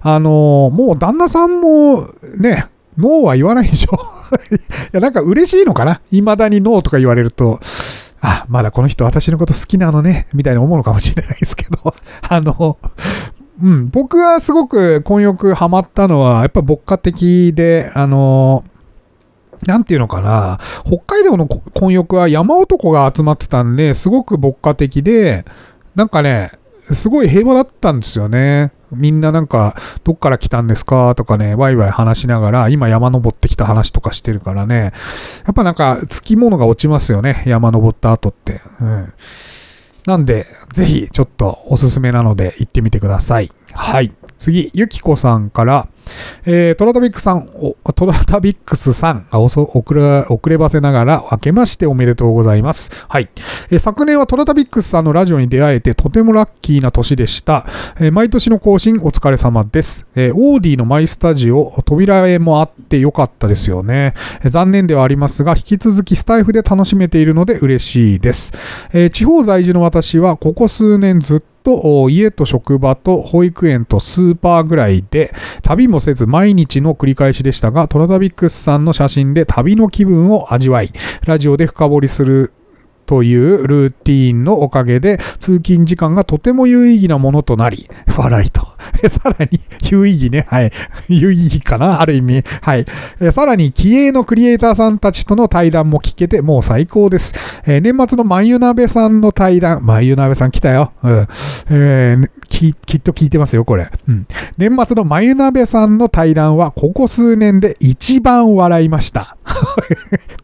[0.00, 2.08] あの、もう旦那さんも
[2.38, 2.66] ね、
[2.96, 4.00] ノーは言わないでしょ。
[4.54, 4.58] い
[4.92, 6.00] や、なんか嬉しいのかな？
[6.10, 7.60] 未だにノーとか言われると、
[8.22, 11.94] あ、まだこの人私のこと好きなのね、みたいな思うのかもしれないですけど、
[12.26, 12.78] あの、
[13.62, 18.64] うん、僕がすごく混浴ハマったのは、やっぱ牧歌的で、あの
[19.66, 25.44] なんていうのかな、北海道の混浴は山男が集まってたんで、すごく牧歌的で、
[25.94, 28.72] なんかね、すごい平和だったんですよね。
[28.92, 31.16] みんななんか、どっから来たんですか？
[31.16, 34.92] とかね、ワイワイ話しながら、今山登ってきた話とかしてるからね、
[35.44, 38.60] やっぱなんか、つきものが落ちますよね、山登った後って。
[38.80, 39.12] うん。
[40.06, 43.50] なんで、ぜひ、ちょっとおすすめなので行ってみてください。
[43.72, 44.12] はい。
[44.38, 45.88] 次、ゆきこさんから、
[46.44, 47.48] えー、トラタビックさん、
[47.94, 52.90] トラタビックスさん、遅れ、ばせながら、明けましておめでとうございます。
[53.08, 53.28] はい。
[53.70, 57.66] えー、昨年はトラタビックスさんのラジオに出会えて、とてもラッキーな年でした。
[57.98, 60.06] えー、毎年の更新、お疲れ様です。
[60.14, 64.14] えー、オーディのマイスタジオ、扉絵もあってよかったですよね。
[64.42, 68.52] えー、残念ではありますが、引き続きスタイフで楽しめているので嬉しいです。
[68.92, 80.92] えー、地方在住の私は、ここ数年ずっとと家と職場と保育園とスーパーぐらいで旅もせず毎日の繰り返しでしたがトラダビックスさんの写真で旅の気分を味わい
[81.24, 82.52] ラジオで深掘りする
[83.06, 88.66] というルーティーンのおかげで通勤時間がとても有意義なものとなり、 笑いと。
[89.08, 90.46] さらに、有意義ね。
[90.48, 90.72] はい。
[91.08, 92.00] 有意義かな？
[92.00, 92.44] ある意味。
[92.60, 92.86] はい。
[93.30, 97.34] さらに、気鋭のクリエイターさんたちとの対談も聞けて、もう最高です。
[97.66, 100.92] えー、年末の眉鍋さんの対談、眉鍋さん来たよ。
[101.02, 101.26] うん。
[101.70, 103.90] えー、き、きっと聞いてますよ、これ。
[104.08, 104.26] うん。
[104.56, 109.36] 年末の眉鍋さんの対談は、ここ数年で一番笑いました。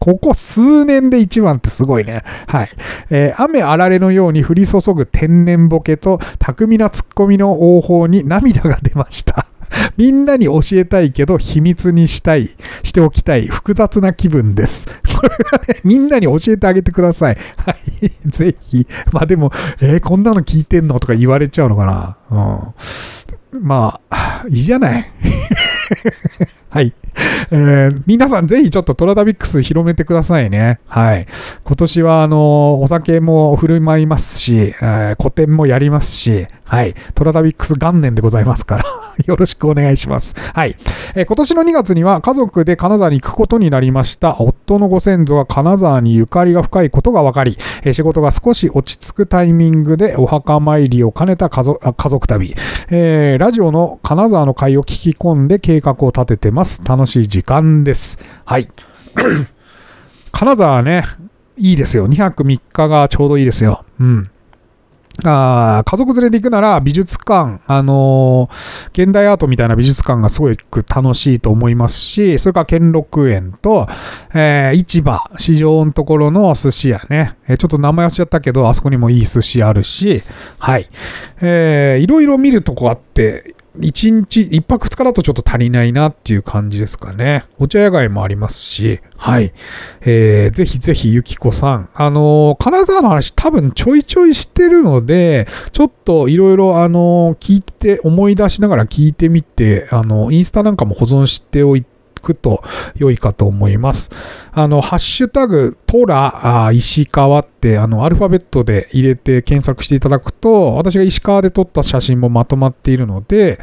[0.03, 2.25] ここ数年で一番ってすごいね。
[2.49, 2.71] はい。
[3.11, 9.47] えー、雨あられのように降り注ぐ天然ボケと巧みなツッコミの応報に涙が出ました。
[9.97, 12.51] みんなに教えたいけど秘密にしたい、
[12.83, 14.87] しておきたい複雑な気分です。
[14.87, 17.39] これはね、みんなに教えてあげてください。
[17.59, 18.09] はい。
[18.29, 18.89] ぜひ。
[19.13, 22.17] まあでも、えー、こんなの聞いてんのとか言われちゃうのかな。
[23.53, 23.65] うん。
[23.65, 25.13] まあ、いいじゃない。
[26.71, 26.93] はい。
[27.51, 30.81] えー、皆さんぜひちょっとトラタビックス広めてくださいね。
[30.87, 31.27] はい。
[31.65, 36.95] 今年はあの、お酒も振る舞いますし、えー、古典もやりますし、はい。
[37.15, 38.85] トラタビックス元年でございますから
[39.27, 40.35] よろしくお願いします。
[40.55, 40.75] はい。
[41.15, 44.37] えー、今年の2月には家族で金沢に行くことになりました。
[44.39, 52.55] 夫のご先祖が金沢にゆかりが深いことが分かり、え、仕事が少し落ち着くタイミングでお墓参りを兼ねた家族家族旅、
[52.91, 56.83] え、ラジオの金沢の会を聞き込んで計画を立ててます。
[56.87, 58.19] 楽しい時間です。
[58.45, 58.69] はい。
[60.33, 61.05] 金沢ね、
[61.57, 62.09] いいですよ。
[62.09, 63.85] 2泊3日がちょうどいいですよ。
[64.01, 64.31] うん。
[65.25, 73.87] あ家族連れで行くなら美術館、あのー、現代アートみたいな美術館がすごく楽しいと思いますし、それから兼六園と、
[74.35, 80.23] えー、市場、市場のところの寿司屋ね、えー、ちょっと名前忘れちゃったけど、あそこにもいい寿司あるし、
[80.59, 80.89] はい。
[81.43, 87.45] えー、いろいろ見るとこあって、1日、1泊2日だとちょっと足りないなっていう感じですかね。
[87.59, 89.53] お茶屋街もありますし、はい。
[90.03, 91.89] えー、ぜひぜひゆきこさん。
[91.95, 101.92] あのー、金沢の話多分ちょいちょいしてるので、ちょっといろいろあのー、聞いて、思い出しながら聞いてみて、あのインスタなんかも保存しておいて、
[102.23, 102.63] くと
[102.95, 104.11] 良いかと思います。
[104.53, 113.59] あの、ハッシュタグ、トラ、石川って、あの、アルファベットで入れて検索していただくと、私が石川で撮った写真もまとまっているので、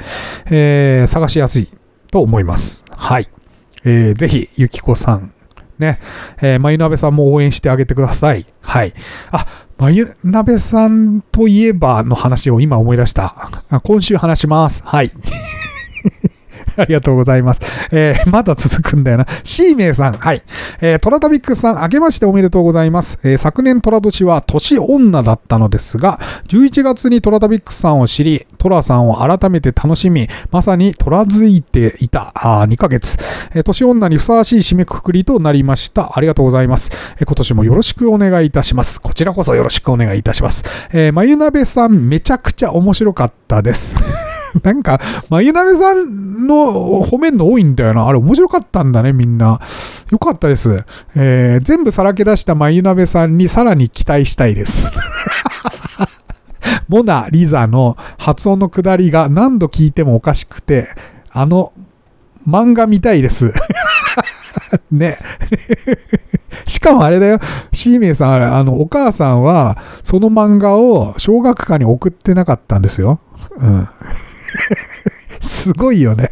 [0.49, 1.69] えー、探しやすい
[2.11, 2.85] と思います。
[2.91, 3.29] はい。
[3.85, 5.33] えー、ぜひ、ゆきこさん、
[5.77, 5.99] ね、
[6.41, 8.45] えー、まゆなべさんも応援してあげてください。
[8.61, 8.93] はい。
[9.31, 9.47] あ、
[9.77, 13.49] まゆなべさんといえばの話を今思い出した。
[13.83, 14.83] 今週話します。
[14.83, 15.11] はい。
[16.81, 17.61] ありがとうございます。
[17.91, 19.27] えー、まだ続くんだよな。
[19.43, 20.17] シーメイさん。
[20.17, 20.41] はい。
[20.81, 23.19] えー、トラタビックスさん、明けましておめでとうございます。
[23.23, 33.17] えー、昨年トラ年は年女だったのですが、11月にトラタビックスさんを知り、トラさんを改めて楽しみ、まさにトラづいていた、あ2ヶ月。
[33.53, 36.17] えー、年女にふさわしい締めくくりとなりました。
[36.17, 36.91] ありがとうございます。
[37.17, 39.01] えー、今年もよろしくお願いいたします。
[39.01, 40.63] こちらこそよろしくお願いいたします。
[40.91, 43.95] えー、まゆなべさん、めちゃくちゃ面白かったです。
[44.63, 48.07] なんか、まゆなべさんの褒めんの多いんだよな。
[48.07, 49.59] あれ面白かったんだね、みんな。
[50.11, 50.83] よかったです。
[51.15, 54.87] えー、全部さらけ出したまゆなべさんにさらに期待したいです。
[56.87, 60.87] モナ・リザの発音のくだりが何度聞いてもおかしくて、
[61.31, 61.71] あの、
[62.47, 63.53] 漫画見たいです。
[64.91, 65.17] ね。
[66.65, 67.39] しかもあれだよ、
[67.73, 73.19] シーメイさん、あの、お母さんは、その漫画を小学館に送ってなかったんですよ。
[73.57, 73.87] うん。
[75.41, 76.31] すごいよね。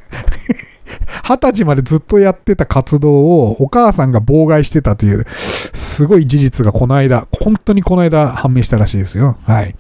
[1.23, 5.25] 二十歳までずっとやってた活動をお母さんが妨害してたという、
[5.73, 9.37] すごい事実がこの間、本当にこの間判明したらしいですよ。
[9.45, 9.75] はい。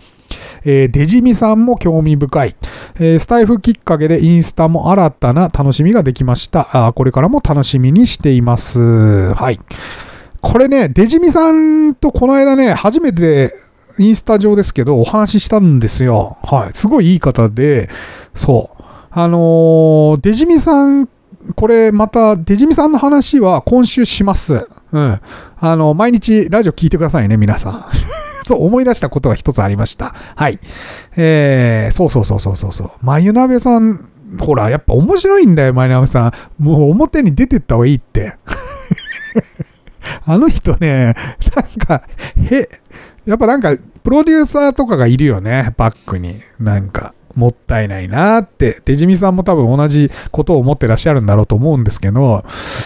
[0.65, 2.55] えー、デジミさんも興味深い、
[2.95, 6.87] えー、スタイフきっかけでインスタも新たな楽しみができました。
[6.87, 9.33] あこれからも楽しみにしています。
[9.33, 9.59] はい。
[10.41, 13.55] これね、デジミさんとこの間ね、初めて
[13.99, 16.37] インスタ上ですけど、お話ししたんですよ。
[16.43, 16.73] はい。
[16.73, 17.89] すごいいい方で、
[18.33, 18.83] そう。
[19.09, 21.09] あのー、デジミさん、
[21.55, 24.67] これまた、デジミさんの話は今週します。
[24.91, 25.19] うん。
[25.59, 27.85] あの、毎日ラジオ聞いてくださいね、皆さん。
[28.45, 30.13] そう、思い出したことが一つありました。
[30.35, 30.59] はい。
[31.15, 32.91] えー、そうそうそうそうそうそう。
[33.01, 34.07] まゆなべさん、
[34.39, 36.27] ほら、やっぱ面白いんだよ、まゆなべさ
[36.59, 36.63] ん。
[36.63, 38.35] もう表に出てった方がいいって。
[40.25, 41.15] あの人ね、
[41.55, 42.03] なんか、
[42.51, 42.69] へ、
[43.27, 46.41] やっぱなんか、プロデューサーとかがいるよね、バックに。
[46.59, 52.43] なんか、もったいないなって、デジミさんも多分同じことを思ってらっしゃるんだろうと思うんですけど、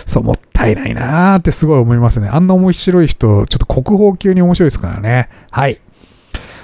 [0.07, 2.27] そう、もったいないなってすごい思いますね。
[2.27, 5.29] あんな面白い人、ちょっと国宝級に面白いですからね。
[5.51, 5.79] はい。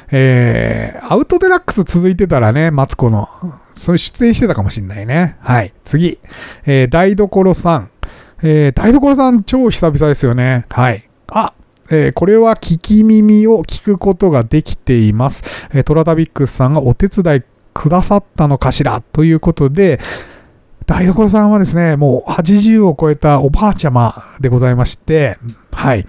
[0.10, 3.30] えー、アウトデラックス続いてたらね、マツコの、
[3.74, 5.38] そういう出演してたかもしんないね。
[5.40, 5.74] はい。
[5.84, 6.20] 次。
[6.66, 7.90] えー、台所さん。
[8.42, 10.66] えー、台所さん超久々ですよね。
[10.70, 11.08] はい。
[11.28, 11.54] あ、
[11.90, 15.44] えー、これは聞き耳を聞くことができています。
[15.74, 17.42] えー、トラタビックスさんがお手伝い
[17.74, 19.02] くださったのかしら？
[19.02, 20.00] ということで、
[20.86, 25.38] 台所さんはですね、もう80を超えたおばあちゃまでございまして、
[25.72, 26.06] はい。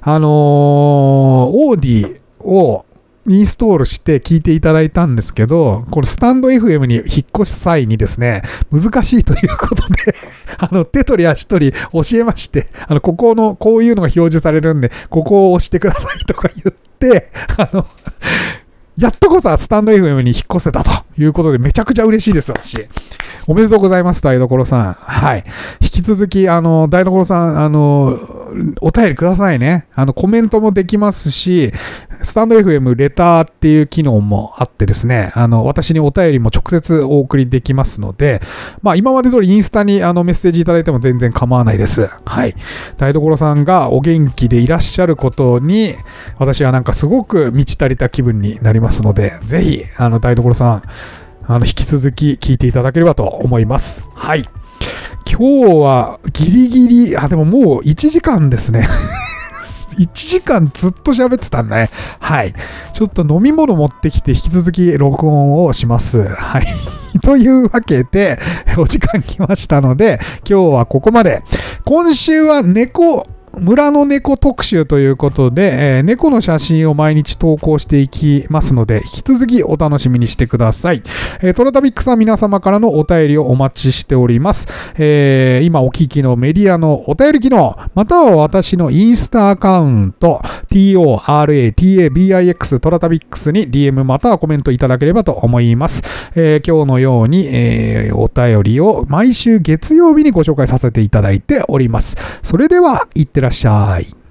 [0.00, 2.84] あのー、オーディを
[3.28, 10.14] インストールして聞いていただいたんですけど、これスタンド FM に引っ越す際にですね、難しいということで
[10.62, 17.86] あの、手取り足取り教えまして、あの、ここの、こういうのが表示されるんで、ここを押してくださいとか言って、あの、
[18.96, 22.86] やっとこそスタンド FM に引っ越せたということで、めちゃくちゃ嬉しいです、私。
[23.48, 24.92] おめでとうございます、台所さん。
[24.92, 25.44] はい。
[25.80, 28.18] 引き続き、あの、台所さん、あの、
[28.80, 29.86] お便りくださいね。
[29.94, 31.72] あの、コメントもできますし、
[32.22, 38.40] スタンド FM レターっていう機能もあってですね、あの、私にお便りも直接お送りできますので、
[38.82, 42.08] まあ、今まで通りインスタにあのメッセージいただいても全然構わないです。
[42.24, 42.54] はい。
[42.96, 45.96] 台所さんがお元気でいらっしゃることに、
[46.38, 50.82] 私はなんかすごく満ち足りた気分になりますので、ぜひ、あの、台所さん、
[51.46, 54.04] あの、引き続き聞いていただければと思います。
[54.14, 54.48] はい。
[55.30, 58.86] 今日はギリギリ、あ、でももう1時間ですね。
[59.96, 61.90] 1時間ずっと喋ってたんだね。
[62.20, 62.54] はい。
[62.92, 66.28] ちょっと飲み物持ってきて引き続き録音をします。
[66.28, 66.66] はい。
[67.22, 68.38] というわけで、
[68.78, 71.42] お時間来ましたので、今日はここまで。
[71.84, 73.26] 今週は猫、
[73.58, 81.02] 村の猫特集ということで、えー、猫の写真を毎日投稿していきますので、引き続きお楽しみにしてください。
[81.42, 84.68] えー、トラタビックさん皆様からのお便りをお待ちしております。
[84.96, 90.40] えー、今お聞きのメディアのお便り機能、または私のインスタアカウント、
[90.70, 96.02] toratabix トラタビックスに DM またはコメントいただければと思います。
[96.34, 102.16] えー、今日のように、えー、お便りを毎週月曜日にご紹介させていただいております。
[102.42, 104.21] それでは、いってらっしゃい。